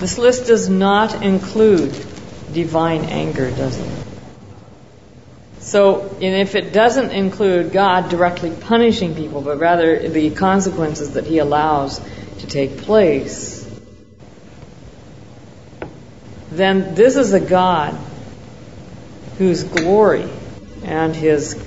[0.00, 1.92] This list does not include
[2.52, 4.06] divine anger, does it?
[5.60, 11.26] So, and if it doesn't include God directly punishing people, but rather the consequences that
[11.26, 12.00] He allows
[12.38, 13.68] to take place,
[16.50, 17.92] then this is a God
[19.36, 20.26] whose glory
[20.82, 21.62] and His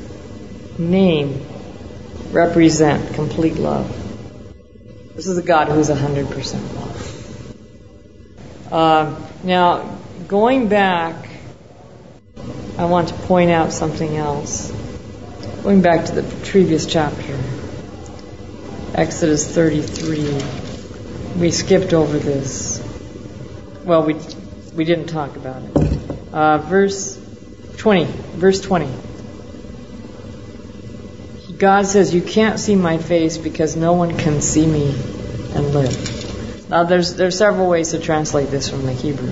[0.80, 1.46] name
[2.32, 3.88] represent complete love.
[5.16, 6.93] This is a God who is 100% love.
[8.74, 11.30] Uh, now, going back
[12.76, 14.72] I want to point out something else.
[15.62, 17.40] Going back to the previous chapter,
[18.96, 21.40] Exodus 33.
[21.40, 22.82] We skipped over this.
[23.86, 24.16] Well, we
[24.74, 26.34] we didn't talk about it.
[26.34, 27.20] Uh, verse
[27.78, 28.06] 20.
[28.06, 28.90] Verse 20.
[31.60, 34.96] God says, "You can't see my face because no one can see me
[35.54, 36.23] and live."
[36.74, 39.32] Now, there's there's several ways to translate this from the Hebrew.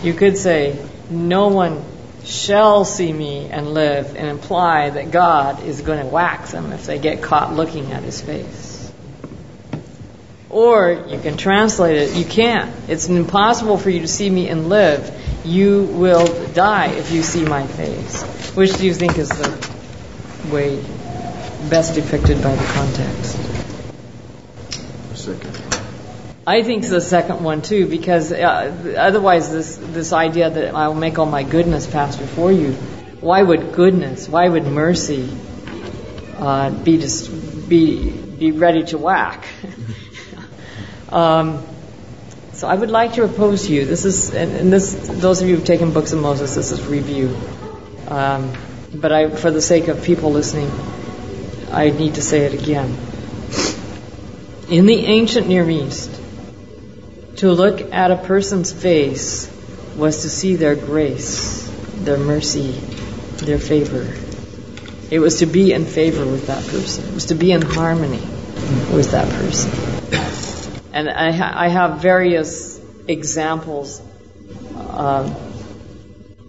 [0.00, 0.78] You could say,
[1.10, 1.82] "No one
[2.24, 6.86] shall see me and live and imply that God is going to whack them if
[6.86, 8.92] they get caught looking at his face.
[10.50, 12.72] Or you can translate it, you can't.
[12.86, 15.12] It's impossible for you to see me and live.
[15.44, 18.22] You will die if you see my face.
[18.54, 19.50] Which do you think is the
[20.52, 20.76] way
[21.68, 23.36] best depicted by the context?
[25.16, 25.78] Second.
[26.48, 31.18] I think the second one too, because uh, otherwise, this this idea that I'll make
[31.18, 32.72] all my goodness pass before you.
[33.20, 34.26] Why would goodness?
[34.30, 35.28] Why would mercy
[36.38, 39.46] uh, be just be be ready to whack?
[41.10, 41.66] um,
[42.54, 43.84] so I would like to propose to you.
[43.84, 46.54] This is and, and this those of you who've taken books of Moses.
[46.54, 47.36] This is review.
[48.08, 48.54] Um,
[48.94, 50.70] but I, for the sake of people listening,
[51.70, 52.96] I need to say it again.
[54.70, 56.18] In the ancient Near East,
[57.38, 59.48] to look at a person's face
[59.96, 62.72] was to see their grace, their mercy,
[63.36, 64.12] their favor.
[65.10, 67.08] It was to be in favor with that person.
[67.08, 68.20] It was to be in harmony
[68.92, 69.70] with that person.
[70.92, 74.02] And I, ha- I have various examples.
[74.74, 75.32] Uh,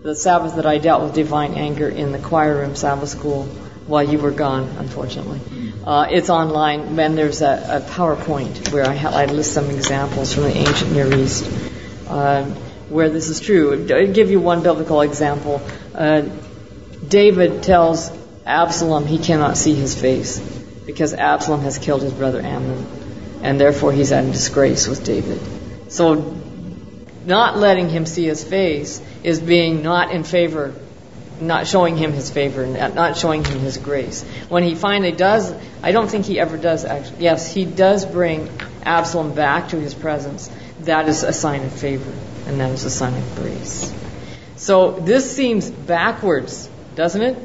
[0.01, 3.43] the Sabbath that I dealt with divine anger in the choir room Sabbath school
[3.85, 5.39] while you were gone, unfortunately.
[5.83, 10.33] Uh, it's online, and there's a, a PowerPoint where I, ha- I list some examples
[10.33, 11.49] from the ancient Near East
[12.07, 12.43] uh,
[12.89, 13.87] where this is true.
[13.89, 15.61] I'll give you one biblical example.
[15.95, 16.23] Uh,
[17.07, 18.11] David tells
[18.45, 20.39] Absalom he cannot see his face
[20.85, 22.85] because Absalom has killed his brother Amnon,
[23.41, 25.39] and therefore he's in disgrace with David.
[25.91, 26.35] So,
[27.25, 30.73] not letting him see his face is being not in favor,
[31.41, 34.23] not showing him his favor, and not showing him his grace.
[34.49, 37.23] When he finally does, I don't think he ever does actually.
[37.23, 38.49] Yes, he does bring
[38.83, 40.49] Absalom back to his presence.
[40.81, 42.11] That is a sign of favor,
[42.47, 43.93] and that is a sign of grace.
[44.55, 47.37] So this seems backwards, doesn't it?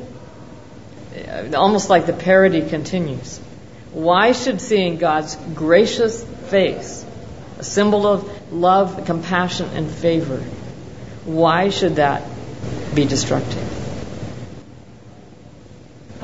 [1.29, 3.39] Uh, almost like the parody continues.
[3.93, 7.05] Why should seeing God's gracious face,
[7.59, 10.39] a symbol of love, compassion, and favor,
[11.25, 12.25] why should that
[12.95, 13.64] be destructive?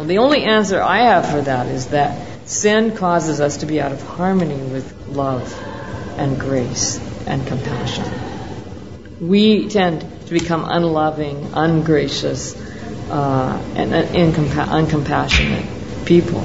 [0.01, 3.83] Well, the only answer I have for that is that sin causes us to be
[3.83, 5.53] out of harmony with love
[6.17, 8.07] and grace and compassion.
[9.21, 12.55] We tend to become unloving, ungracious,
[13.11, 16.45] uh, and incompa- uncompassionate people.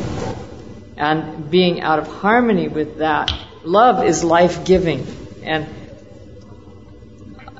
[0.97, 3.31] And being out of harmony with that,
[3.63, 5.07] love is life giving.
[5.43, 5.65] And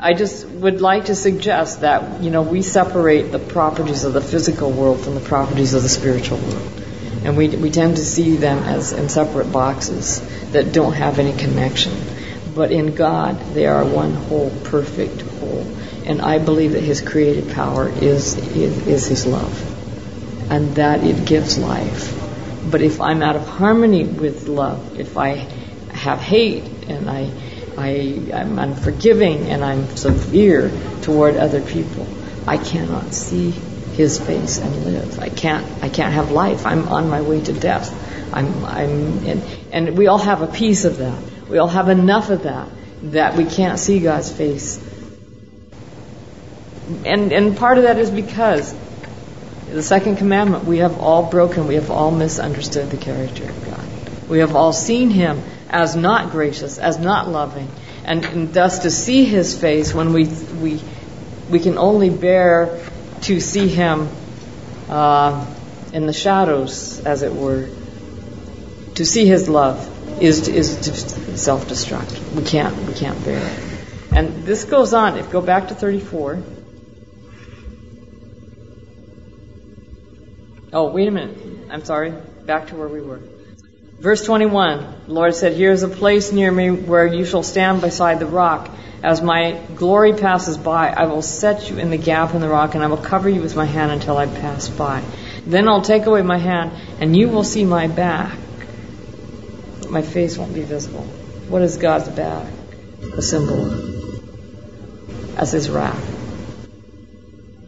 [0.06, 4.22] I just would like to suggest that, you know, we separate the properties of the
[4.22, 6.84] physical world from the properties of the spiritual world.
[7.24, 11.36] And we, we tend to see them as in separate boxes that don't have any
[11.36, 11.94] connection.
[12.54, 15.66] But in God, they are one whole, perfect whole.
[16.06, 20.52] And I believe that His creative power is, is, is His love.
[20.52, 22.14] And that it gives life.
[22.70, 25.50] But if I'm out of harmony with love, if I
[25.90, 27.32] have hate and I,
[27.78, 32.08] I, I'm unforgiving and I'm severe toward other people,
[32.48, 35.20] I cannot see His face and live.
[35.20, 36.66] I can't, I can't have life.
[36.66, 37.94] I'm on my way to death.
[38.34, 41.18] I'm, I'm, and, and we all have a piece of that.
[41.50, 42.70] We all have enough of that
[43.04, 44.80] that we can't see God's face.
[47.06, 48.74] And, and part of that is because
[49.68, 53.86] the second commandment, we have all broken, we have all misunderstood the character of God.
[54.30, 57.70] We have all seen Him as not gracious, as not loving,
[58.04, 60.82] and, and thus to see His face when we, we,
[61.50, 62.80] we can only bear
[63.22, 64.10] to see Him
[64.90, 65.46] uh,
[65.92, 67.70] in the shadows, as it were.
[68.96, 72.34] To see His love is is to self-destruct.
[72.34, 73.64] We can't we can't bear it.
[74.16, 75.18] And this goes on.
[75.18, 76.42] If go back to 34.
[80.72, 81.38] Oh, wait a minute.
[81.70, 82.12] I'm sorry.
[82.46, 83.22] Back to where we were.
[84.00, 84.86] Verse 21.
[85.08, 88.26] The Lord said, "Here is a place near me where you shall stand beside the
[88.26, 88.70] rock.
[89.04, 92.76] As my glory passes by, I will set you in the gap in the rock,
[92.76, 95.04] and I will cover you with my hand until I pass by.
[95.46, 98.38] Then I'll take away my hand, and you will see my back."
[99.90, 101.04] my face won't be visible.
[101.48, 102.48] What is God's back?
[103.16, 103.62] A symbol
[105.38, 106.04] as his wrath.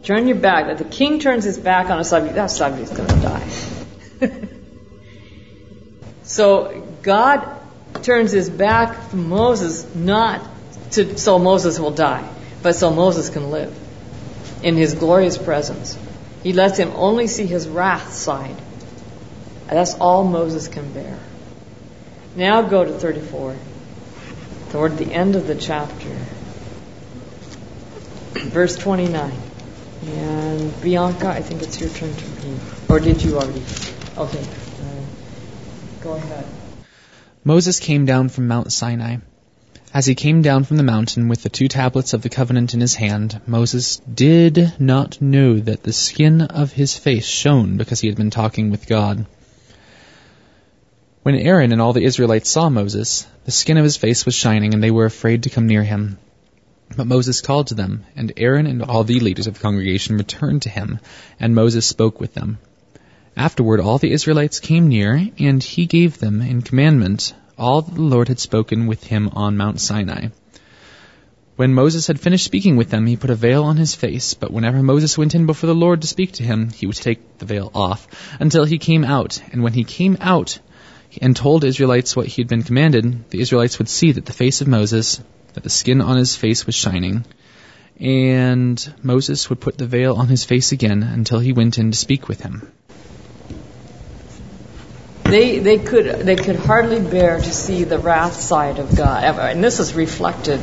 [0.02, 0.66] Turn your back.
[0.66, 4.38] That the king turns his back on a subject, that subject's going to die.
[6.28, 7.48] so God
[8.02, 10.46] turns his back from Moses not
[10.92, 12.28] to so Moses will die,
[12.62, 13.74] but so Moses can live
[14.62, 15.98] in his glorious presence.
[16.42, 18.56] He lets him only see his wrath side.
[19.68, 21.18] That's all Moses can bear.
[22.36, 23.56] Now go to 34,
[24.70, 26.14] toward the end of the chapter,
[28.34, 29.32] verse 29.
[30.04, 32.60] And Bianca, I think it's your turn to read.
[32.90, 33.62] Or did you already?
[34.16, 34.46] Okay.
[36.00, 36.46] Go ahead.
[37.42, 39.16] Moses came down from Mount Sinai.
[39.92, 42.80] As he came down from the mountain with the two tablets of the covenant in
[42.80, 48.06] his hand, Moses did not know that the skin of his face shone because he
[48.06, 49.26] had been talking with God.
[51.22, 54.74] When Aaron and all the Israelites saw Moses, the skin of his face was shining,
[54.74, 56.18] and they were afraid to come near him.
[56.96, 60.62] But Moses called to them, and Aaron and all the leaders of the congregation returned
[60.62, 61.00] to him,
[61.40, 62.58] and Moses spoke with them.
[63.38, 68.02] Afterward all the Israelites came near, and he gave them in commandment all that the
[68.02, 70.30] Lord had spoken with him on Mount Sinai.
[71.54, 74.52] When Moses had finished speaking with them, he put a veil on his face, but
[74.52, 77.44] whenever Moses went in before the Lord to speak to him, he would take the
[77.46, 78.08] veil off
[78.40, 80.58] until he came out, and when he came out,
[81.22, 84.62] and told Israelites what he had been commanded, the Israelites would see that the face
[84.62, 85.22] of Moses,
[85.54, 87.24] that the skin on his face was shining.
[88.00, 91.96] And Moses would put the veil on his face again until he went in to
[91.96, 92.72] speak with him.
[95.30, 99.62] They they could they could hardly bear to see the wrath side of God, and
[99.62, 100.60] this is reflected.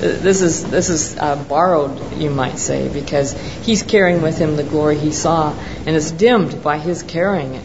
[0.00, 4.64] This is this is uh, borrowed, you might say, because he's carrying with him the
[4.64, 5.52] glory he saw,
[5.86, 7.64] and it's dimmed by his carrying it,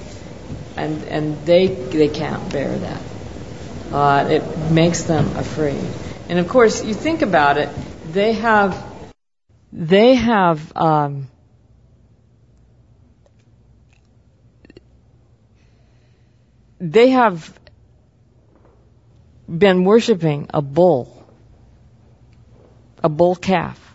[0.77, 3.01] and and they they can't bear that.
[3.91, 5.83] Uh, it makes them afraid,
[6.29, 7.69] and of course, you think about it,
[8.11, 8.83] they have
[9.73, 10.75] they have.
[10.75, 11.27] Um,
[16.79, 17.57] they have
[19.47, 21.25] been worshiping a bull,
[23.03, 23.85] a bull calf.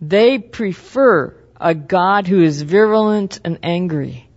[0.00, 4.28] They prefer a God who is virulent and angry,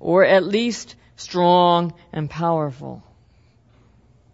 [0.00, 3.02] or at least strong and powerful,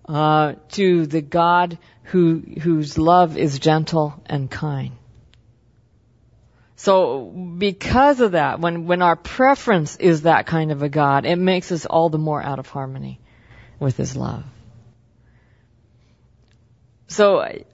[0.09, 4.93] uh, to the God who, whose love is gentle and kind.
[6.83, 11.37] So because of that, when, when our preference is that kind of a God, it
[11.37, 13.21] makes us all the more out of harmony
[13.79, 14.45] with His love.
[17.07, 17.65] So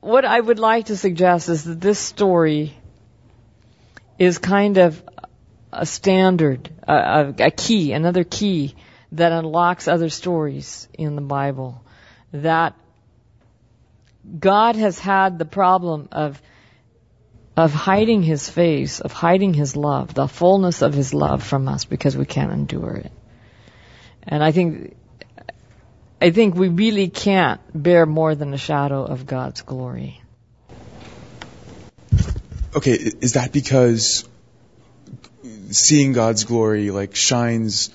[0.00, 2.76] what I would like to suggest is that this story
[4.18, 5.02] is kind of
[5.72, 8.74] a standard, a, a key, another key
[9.12, 11.82] that unlocks other stories in the Bible.
[12.34, 12.74] That
[14.38, 16.42] God has had the problem of
[17.56, 21.84] of hiding his face, of hiding his love, the fullness of his love from us
[21.84, 23.12] because we can't endure it.
[24.22, 24.96] And I think,
[26.20, 30.20] I think we really can't bear more than a shadow of God's glory.
[32.74, 34.26] Okay, is that because
[35.70, 37.90] seeing God's glory like shines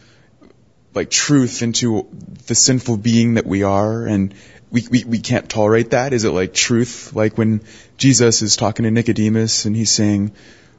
[0.93, 2.07] like truth into
[2.47, 4.33] the sinful being that we are and
[4.72, 6.13] we, we, we can't tolerate that?
[6.13, 7.13] Is it like truth?
[7.13, 7.61] Like when
[7.97, 10.32] Jesus is talking to Nicodemus and he's saying,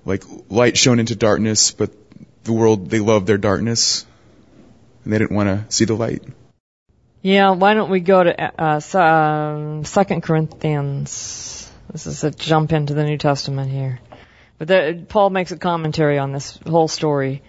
[0.04, 1.90] like, light shone into darkness, but
[2.44, 4.06] the world, they love their darkness
[5.04, 6.22] and they didn't want to see the light.
[7.22, 11.70] Yeah, why don't we go to uh, um, Second Corinthians?
[11.90, 13.98] This is a jump into the New Testament here.
[14.58, 17.42] But the, Paul makes a commentary on this whole story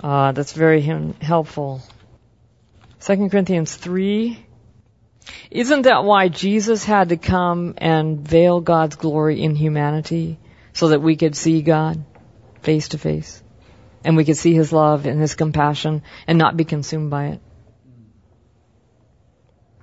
[0.00, 0.80] uh, that's very
[1.20, 1.82] helpful.
[2.98, 4.43] Second Corinthians 3,
[5.50, 10.38] isn't that why Jesus had to come and veil God's glory in humanity
[10.72, 12.04] so that we could see God
[12.62, 13.42] face to face?
[14.04, 17.40] And we could see His love and His compassion and not be consumed by it.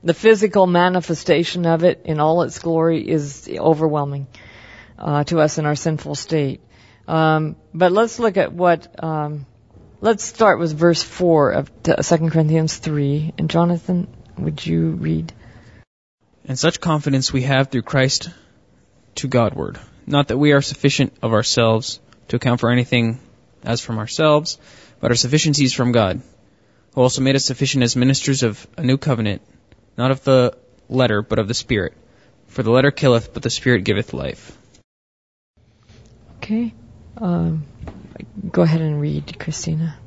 [0.04, 4.28] The physical manifestation of it in all its glory is overwhelming
[4.98, 6.62] uh, to us in our sinful state.
[7.08, 9.04] Um, but let's look at what.
[9.04, 9.46] Um,
[10.00, 11.94] let's start with verse four of 2
[12.30, 13.34] Corinthians three.
[13.38, 14.08] And Jonathan,
[14.38, 15.34] would you read?
[16.46, 18.30] And such confidence we have through Christ
[19.16, 19.80] to Godward.
[20.08, 23.20] Not that we are sufficient of ourselves to account for anything
[23.64, 24.58] as from ourselves,
[25.00, 26.22] but our sufficiency is from God,
[26.94, 29.42] who also made us sufficient as ministers of a new covenant,
[29.98, 30.58] not of the
[30.90, 31.94] letter, but of the Spirit.
[32.48, 34.58] For the letter killeth, but the Spirit giveth life.
[36.38, 36.74] Okay.
[37.18, 37.66] Um,
[38.52, 39.98] go ahead and read, Christina.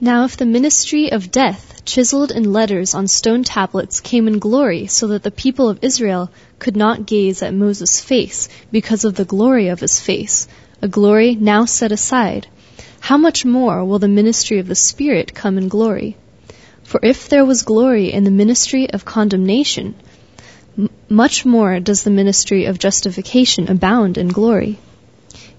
[0.00, 4.88] Now if the ministry of death, chiseled in letters on stone tablets, came in glory,
[4.88, 9.24] so that the people of Israel could not gaze at Moses' face because of the
[9.24, 10.48] glory of his face,
[10.82, 12.48] a glory now set aside,
[12.98, 16.16] how much more will the ministry of the Spirit come in glory?
[16.82, 19.94] For if there was glory in the ministry of condemnation,
[20.76, 24.78] m- much more does the ministry of justification abound in glory.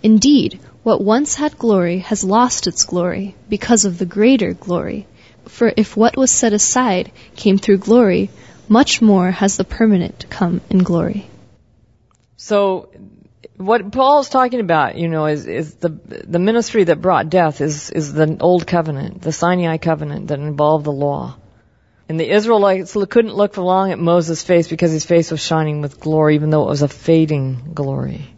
[0.04, 5.08] Indeed, what once had glory has lost its glory because of the greater glory.
[5.48, 8.30] For if what was set aside came through glory,
[8.70, 11.28] much more has the permanent come in glory.
[12.38, 12.90] So,
[13.58, 17.90] what Paul's talking about, you know, is, is the the ministry that brought death is
[17.90, 21.36] is the old covenant, the Sinai covenant that involved the law.
[22.08, 25.82] And the Israelites couldn't look for long at Moses' face because his face was shining
[25.82, 28.35] with glory, even though it was a fading glory.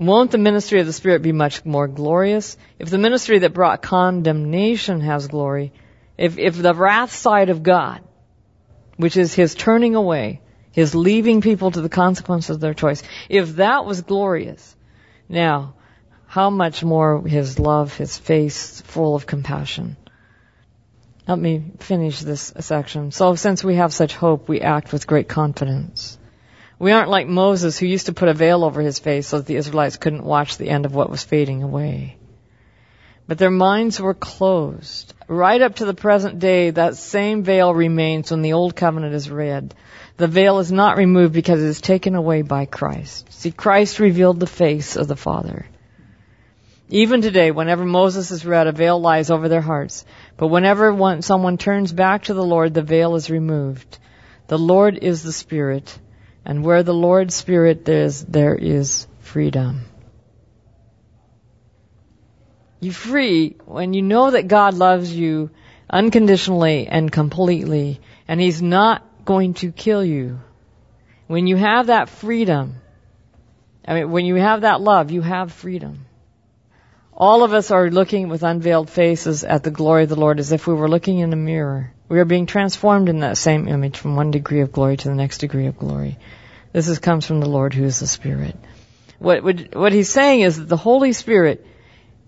[0.00, 2.56] Won't the ministry of the Spirit be much more glorious?
[2.78, 5.74] If the ministry that brought condemnation has glory,
[6.16, 8.00] if, if the wrath side of God,
[8.96, 10.40] which is His turning away,
[10.72, 14.74] His leaving people to the consequences of their choice, if that was glorious,
[15.28, 15.74] now,
[16.26, 19.98] how much more His love, His face full of compassion.
[21.26, 23.10] Help me finish this section.
[23.10, 26.18] So since we have such hope, we act with great confidence.
[26.80, 29.46] We aren't like Moses who used to put a veil over his face so that
[29.46, 32.16] the Israelites couldn't watch the end of what was fading away.
[33.28, 35.12] But their minds were closed.
[35.28, 39.30] Right up to the present day, that same veil remains when the Old Covenant is
[39.30, 39.74] read.
[40.16, 43.30] The veil is not removed because it is taken away by Christ.
[43.30, 45.66] See, Christ revealed the face of the Father.
[46.88, 50.06] Even today, whenever Moses is read, a veil lies over their hearts.
[50.38, 53.98] But whenever one, someone turns back to the Lord, the veil is removed.
[54.46, 55.98] The Lord is the Spirit,
[56.44, 59.82] and where the Lord's Spirit is, there is freedom.
[62.80, 65.50] You're free when you know that God loves you
[65.88, 70.40] unconditionally and completely, and He's not going to kill you.
[71.26, 72.76] When you have that freedom,
[73.86, 76.06] I mean, when you have that love, you have freedom.
[77.20, 80.52] All of us are looking with unveiled faces at the glory of the Lord as
[80.52, 81.92] if we were looking in a mirror.
[82.08, 85.14] We are being transformed in that same image from one degree of glory to the
[85.14, 86.16] next degree of glory.
[86.72, 88.56] This is, comes from the Lord who is the Spirit.
[89.18, 91.66] What, what, what he's saying is that the Holy Spirit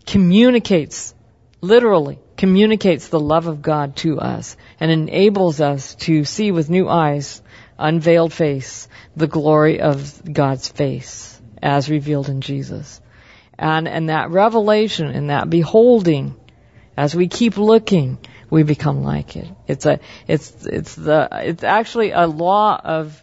[0.04, 1.14] communicates,
[1.62, 6.86] literally communicates the love of God to us and enables us to see with new
[6.86, 7.40] eyes,
[7.78, 13.00] unveiled face, the glory of God's face as revealed in Jesus.
[13.62, 16.34] And, and that revelation and that beholding,
[16.96, 18.18] as we keep looking,
[18.50, 19.48] we become like it.
[19.68, 23.22] It's a, it's, it's the, it's actually a law of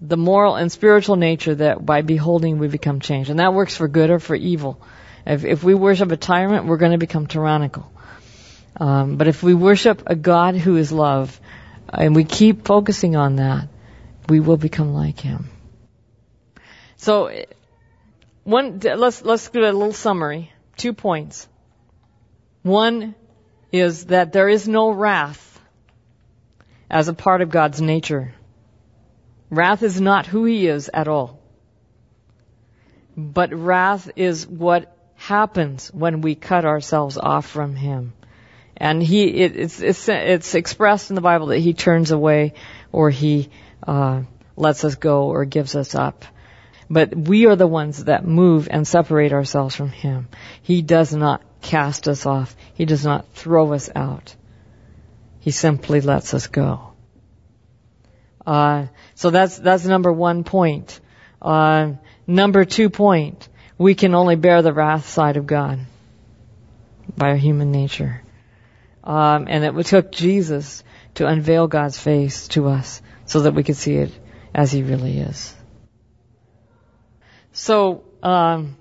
[0.00, 3.30] the moral and spiritual nature that by beholding we become changed.
[3.30, 4.82] And that works for good or for evil.
[5.26, 7.90] If, if we worship a tyrant, we're going to become tyrannical.
[8.76, 11.40] Um, but if we worship a God who is love,
[11.88, 13.68] and we keep focusing on that,
[14.28, 15.48] we will become like Him.
[16.96, 17.30] So,
[18.44, 20.52] one, let's let's do a little summary.
[20.76, 21.48] Two points.
[22.62, 23.14] One
[23.72, 25.60] is that there is no wrath
[26.90, 28.34] as a part of God's nature.
[29.50, 31.40] Wrath is not who He is at all.
[33.16, 38.12] But wrath is what happens when we cut ourselves off from Him.
[38.76, 42.54] And He, it, it's, it's, it's expressed in the Bible that He turns away
[42.92, 43.50] or He,
[43.86, 44.22] uh,
[44.56, 46.24] lets us go or gives us up.
[46.90, 50.28] But we are the ones that move and separate ourselves from Him.
[50.62, 52.54] He does not cast us off.
[52.74, 54.34] He does not throw us out.
[55.40, 56.92] He simply lets us go.
[58.46, 61.00] Uh, so that's that's number one point.
[61.40, 61.92] Uh,
[62.26, 65.80] number two point: we can only bear the wrath side of God
[67.16, 68.22] by our human nature,
[69.02, 73.76] um, and it took Jesus to unveil God's face to us so that we could
[73.76, 74.12] see it
[74.54, 75.54] as He really is.
[77.54, 78.76] So um,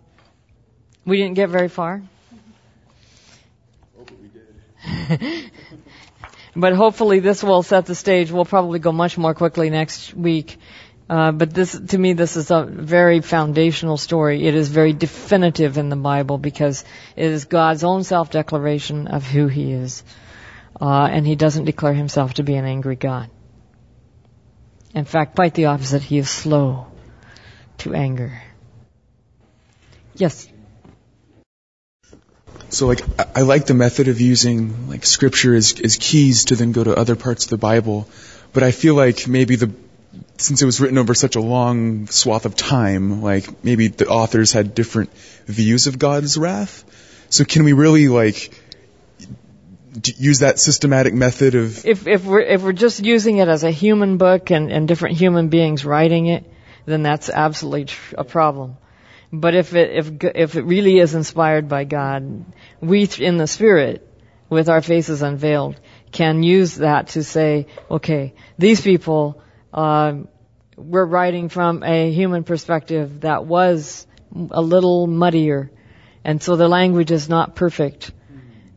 [1.06, 2.02] we didn't get very far.
[6.56, 8.32] but hopefully this will set the stage.
[8.32, 10.58] We'll probably go much more quickly next week.
[11.10, 14.48] Uh, but this, to me, this is a very foundational story.
[14.48, 16.84] It is very definitive in the Bible because
[17.16, 20.04] it is God's own self-declaration of who He is.
[20.82, 23.30] Uh, and He doesn't declare Himself to be an angry God.
[24.96, 26.02] In fact, quite the opposite.
[26.02, 26.88] He is slow
[27.80, 28.42] to anger.
[30.16, 30.48] Yes.
[32.70, 33.02] So like
[33.36, 36.96] I, like the method of using like scripture as, as keys to then go to
[36.96, 38.08] other parts of the Bible,
[38.52, 39.72] but I feel like maybe the
[40.38, 44.52] since it was written over such a long swath of time, like maybe the authors
[44.52, 45.14] had different
[45.46, 46.84] views of God's wrath.
[47.30, 48.60] So can we really like
[50.18, 53.72] use that systematic method of If, if we're, if we're just using it as a
[53.72, 56.44] human book and, and different human beings writing it,
[56.86, 58.78] then that's absolutely tr- a problem.
[59.34, 62.46] But if it, if, if it really is inspired by God,
[62.82, 64.08] we in the Spirit,
[64.48, 65.80] with our faces unveiled,
[66.12, 69.42] can use that to say, okay, these people,
[69.74, 70.28] um,
[70.78, 74.06] we're writing from a human perspective that was
[74.52, 75.72] a little muddier,
[76.24, 78.12] and so the language is not perfect.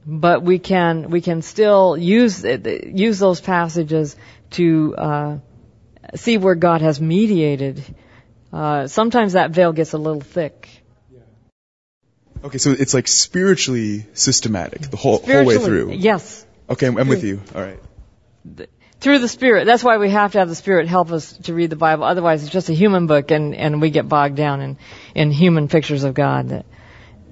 [0.07, 4.17] But we can we can still use use those passages
[4.53, 5.39] to uh,
[6.15, 7.83] see where God has mediated.
[8.57, 10.67] Uh, sometimes that veil gets a little thick.
[12.43, 15.93] Okay, so it's like spiritually systematic the whole whole way through.
[15.93, 17.43] Yes, Okay, I'm, I'm with you.
[17.55, 17.79] All right.
[18.99, 19.67] through the Spirit.
[19.67, 22.05] That's why we have to have the Spirit help us to read the Bible.
[22.05, 24.79] Otherwise, it's just a human book, and and we get bogged down in
[25.15, 26.65] in human pictures of God that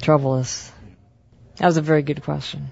[0.02, 0.70] trouble us.
[1.56, 2.70] That was a very good question.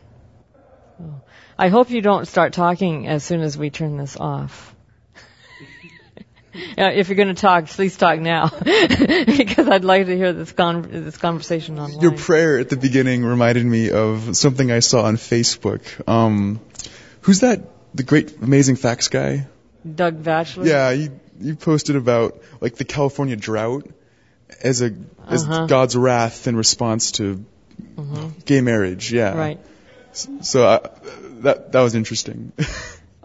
[1.59, 4.71] I hope you don't start talking as soon as we turn this off.
[6.55, 10.53] Yeah, if you're going to talk, please talk now, because I'd like to hear this
[10.53, 12.00] con- this conversation online.
[12.00, 15.82] Your prayer at the beginning reminded me of something I saw on Facebook.
[16.09, 16.61] Um,
[17.22, 17.61] who's that?
[17.94, 19.46] The great amazing facts guy?
[19.94, 20.66] Doug Batchelor.
[20.66, 23.88] Yeah, you you posted about like the California drought
[24.62, 24.94] as a
[25.26, 25.66] as Uh-huh.
[25.66, 27.44] God's wrath in response to
[28.44, 29.12] gay marriage.
[29.12, 29.34] Yeah.
[29.34, 29.61] Right.
[30.12, 30.80] So I,
[31.40, 32.53] that that was interesting.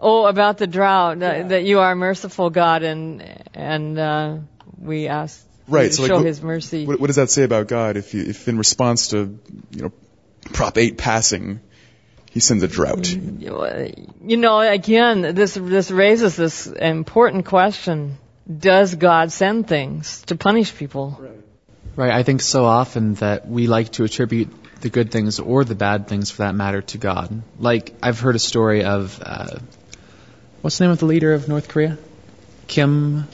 [0.00, 3.22] Oh, about the drought, that, that you are a merciful God, and
[3.54, 4.36] and uh,
[4.80, 5.90] we ask Right.
[5.90, 6.86] to So show what, His mercy.
[6.86, 9.38] what, what does that say about God if, you, if in response to,
[9.70, 9.92] you know,
[10.52, 11.60] Prop 8 passing,
[12.30, 13.06] he sends a drought?
[13.08, 18.18] You know, again, this this raises this important question:
[18.68, 21.20] Does God send things to punish people?
[21.96, 24.48] Right, I think so often that we like to attribute
[24.80, 27.42] the good things or the bad things, for that matter, to God.
[27.58, 29.58] Like I've heard a story of uh,
[30.60, 31.98] what's the name of the leader of North Korea?
[32.66, 33.26] Kim.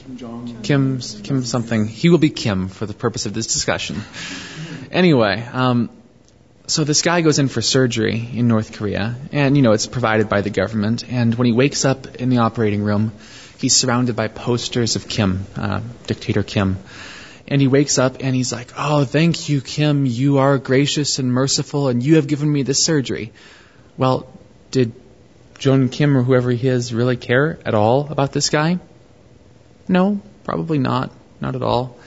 [0.63, 0.99] Kim.
[0.99, 1.87] Kim something.
[1.87, 4.01] He will be Kim for the purpose of this discussion.
[4.91, 5.89] Anyway, um,
[6.67, 10.29] so this guy goes in for surgery in North Korea, and you know it's provided
[10.29, 11.03] by the government.
[11.09, 13.11] And when he wakes up in the operating room,
[13.59, 16.77] he's surrounded by posters of Kim, uh, dictator Kim.
[17.47, 20.05] And he wakes up and he's like, "Oh, thank you, Kim.
[20.05, 23.33] You are gracious and merciful, and you have given me this surgery."
[23.97, 24.27] Well,
[24.71, 24.93] did
[25.57, 28.79] Joan Kim or whoever he is really care at all about this guy?
[29.87, 31.11] No, probably not.
[31.41, 31.97] Not at all.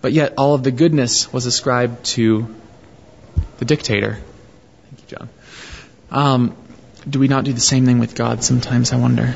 [0.00, 2.54] But yet, all of the goodness was ascribed to
[3.58, 4.18] the dictator.
[4.84, 5.28] Thank you, John.
[6.10, 6.56] Um,
[7.08, 9.34] do we not do the same thing with God sometimes, I wonder?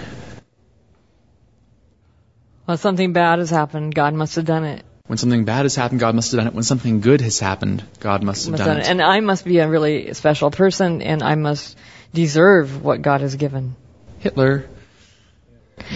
[2.67, 3.95] Well, something bad has happened.
[3.95, 4.85] God must have done it.
[5.07, 6.55] When something bad has happened, God must have done it.
[6.55, 8.91] When something good has happened, God must have Must done have it.
[8.91, 11.77] And I must be a really special person, and I must
[12.13, 13.75] deserve what God has given.
[14.21, 14.69] Hitler,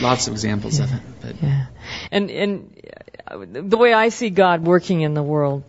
[0.00, 1.00] lots of examples of it.
[1.20, 1.66] But Yeah.
[2.10, 2.82] And and
[3.26, 5.64] uh, the way I see God working in the world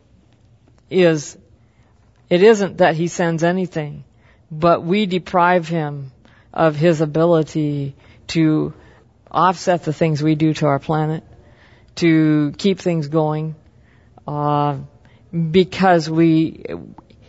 [0.89, 1.37] is
[2.29, 4.03] it isn't that he sends anything,
[4.51, 6.11] but we deprive him
[6.53, 7.95] of his ability
[8.27, 8.73] to
[9.29, 11.23] offset the things we do to our planet,
[11.95, 13.55] to keep things going,
[14.27, 14.77] uh,
[15.51, 16.63] because we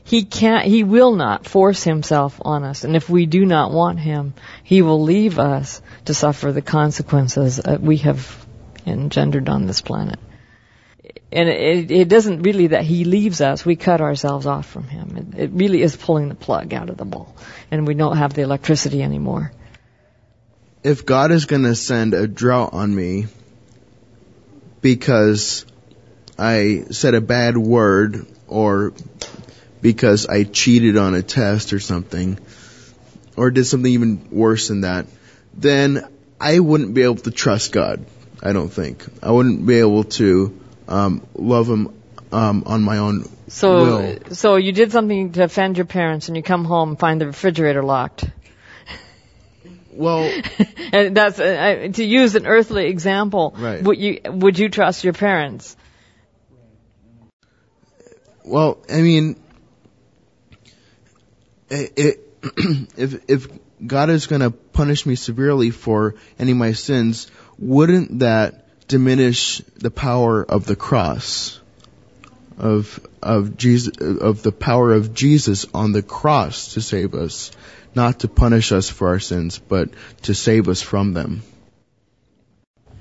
[0.09, 2.83] he can't he will not force himself on us.
[2.83, 4.33] And if we do not want him
[4.65, 8.47] he will leave us to suffer the consequences that we have
[8.87, 10.19] engendered on this planet.
[11.31, 15.35] And it, it isn't really that he leaves us we cut ourselves off from him.
[15.35, 17.37] It, it really is pulling the plug out of the bowl
[17.71, 19.53] and we don't have the electricity anymore.
[20.83, 23.27] If God is going to send a drought on me
[24.81, 25.67] because
[26.39, 28.95] I said a bad word or
[29.81, 32.39] because I cheated on a test or something
[33.37, 35.07] or did something even worse than that,
[35.55, 36.07] then
[36.41, 38.05] I wouldn't be able to trust God.
[38.43, 39.05] I don't think.
[39.23, 41.95] I wouldn't be able to um, love Him
[42.33, 44.19] um, on my own so will.
[44.31, 47.27] so you did something to offend your parents and you come home and find the
[47.27, 48.27] refrigerator locked
[49.99, 50.31] Well,
[50.93, 53.55] and that's uh, to use an earthly example.
[53.59, 53.83] Right.
[53.83, 55.77] Would you would you trust your parents?
[58.45, 59.37] Well, I mean,
[61.71, 63.49] if if
[63.85, 69.59] God is going to punish me severely for any of my sins, wouldn't that diminish
[69.77, 71.61] the power of the cross,
[72.59, 77.51] of of Jesus, of the power of Jesus on the cross to save us,
[77.95, 79.91] not to punish us for our sins, but
[80.23, 81.43] to save us from them?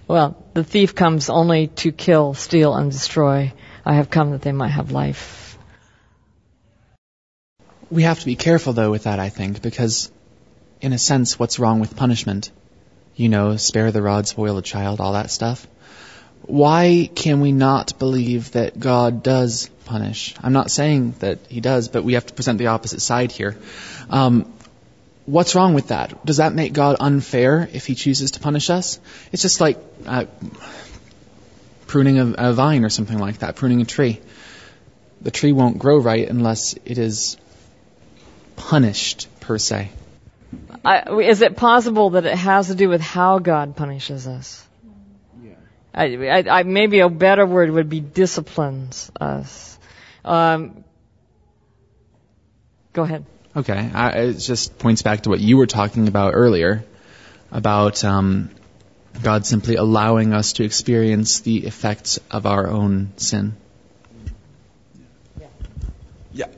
[0.07, 3.53] Well, the thief comes only to kill, steal, and destroy.
[3.85, 5.46] I have come that they might have life.
[7.89, 10.11] We have to be careful though with that, I think, because
[10.81, 12.51] in a sense, what's wrong with punishment?
[13.15, 15.67] You know, spare the rod, spoil the child, all that stuff.
[16.43, 20.35] Why can we not believe that God does punish?
[20.41, 23.57] I'm not saying that He does, but we have to present the opposite side here.
[24.09, 24.53] Um,
[25.25, 26.25] what's wrong with that?
[26.25, 28.99] Does that make God unfair if He chooses to punish us?
[29.31, 30.25] It's just like uh,
[31.87, 34.21] pruning a, a vine or something like that, pruning a tree.
[35.21, 37.37] The tree won't grow right unless it is
[38.67, 39.89] punished per se.
[40.83, 44.63] I, is it possible that it has to do with how God punishes us?
[45.93, 49.79] I, I, I, maybe a better word would be disciplines us.
[50.23, 50.83] Um,
[52.93, 53.25] go ahead.
[53.55, 56.83] Okay, I, it just points back to what you were talking about earlier
[57.51, 58.49] about um,
[59.23, 63.55] God simply allowing us to experience the effects of our own sin.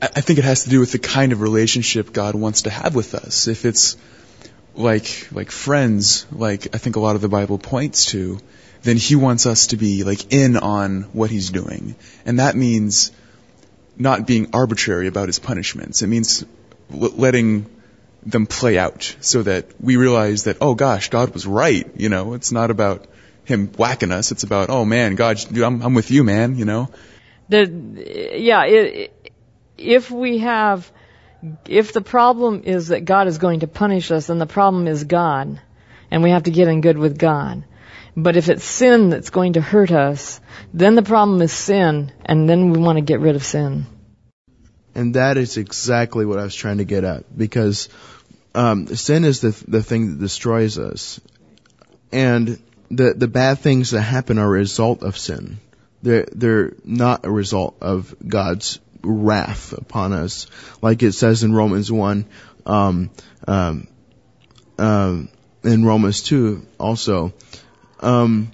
[0.02, 2.94] I think it has to do with the kind of relationship God wants to have
[2.94, 3.46] with us.
[3.46, 3.96] If it's
[4.74, 8.40] like like friends, like I think a lot of the Bible points to,
[8.82, 13.12] then He wants us to be like in on what He's doing, and that means
[13.96, 16.02] not being arbitrary about His punishments.
[16.02, 16.44] It means
[16.90, 17.66] letting
[18.24, 21.88] them play out so that we realize that oh gosh, God was right.
[21.96, 23.06] You know, it's not about
[23.44, 24.32] Him whacking us.
[24.32, 26.56] It's about oh man, God, dude, I'm I'm with you, man.
[26.56, 26.90] You know.
[27.48, 29.19] The, yeah, it,
[29.80, 30.90] if we have,
[31.66, 35.04] if the problem is that God is going to punish us, then the problem is
[35.04, 35.60] God,
[36.10, 37.64] and we have to get in good with God.
[38.16, 40.40] But if it's sin that's going to hurt us,
[40.74, 43.86] then the problem is sin, and then we want to get rid of sin.
[44.94, 47.88] And that is exactly what I was trying to get at because
[48.54, 51.20] um, sin is the the thing that destroys us,
[52.10, 52.60] and
[52.90, 55.58] the the bad things that happen are a result of sin.
[56.02, 60.46] They're they're not a result of God's wrath upon us,
[60.82, 62.26] like it says in Romans one,
[62.66, 63.10] um,
[63.46, 63.88] um,
[64.78, 65.28] um,
[65.62, 67.32] in Romans two also.
[68.00, 68.52] Um,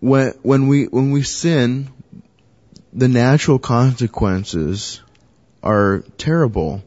[0.00, 1.88] when when we when we sin,
[2.92, 5.00] the natural consequences
[5.62, 6.82] are terrible.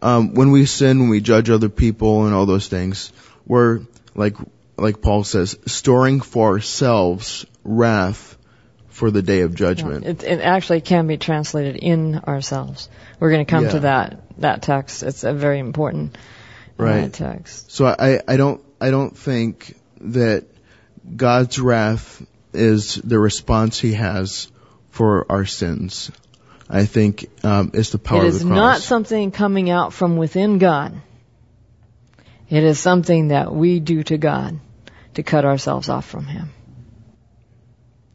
[0.00, 3.12] Um, when we sin, when we judge other people and all those things,
[3.46, 3.80] we're
[4.14, 4.36] like
[4.76, 8.36] like Paul says, storing for ourselves wrath
[8.92, 10.04] for the day of judgment.
[10.04, 12.88] It, it actually can be translated in ourselves.
[13.18, 13.70] We're going to come Yeah.
[13.70, 15.02] to that that text.
[15.02, 16.16] It's a very important
[16.78, 17.70] uh, text.
[17.70, 20.44] So I, I don't I don't think that
[21.16, 24.48] God's wrath is the response He has
[24.90, 26.10] for our sins.
[26.68, 28.50] I think um, it's the power It of the cross.
[28.50, 31.00] It is not something coming out from within God.
[32.48, 34.58] It is something that we do to God
[35.14, 36.50] to cut ourselves off from Him.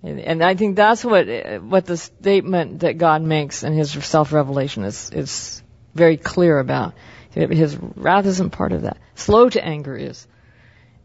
[0.07, 1.27] And, I think that's what
[1.61, 6.93] what the statement that God makes in His self-revelation is is very clear about.
[7.31, 8.97] His wrath isn't part of that.
[9.15, 10.25] Slow to anger is,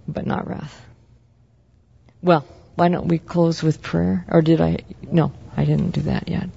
[0.07, 0.87] but not wrath.
[2.23, 2.47] Well,
[2.77, 4.25] why don't we close with prayer?
[4.29, 4.79] Or did I?
[5.03, 6.49] No, I didn't do that yet.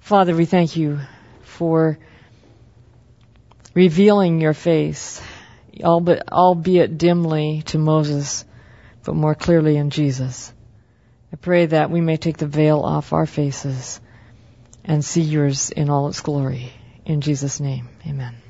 [0.00, 1.00] Father, we thank you
[1.42, 1.98] for
[3.74, 5.20] revealing your face,
[5.82, 8.44] albeit dimly to Moses,
[9.04, 10.52] but more clearly in Jesus.
[11.32, 14.00] I pray that we may take the veil off our faces
[14.84, 16.72] and see yours in all its glory.
[17.06, 18.41] In Jesus' name, amen.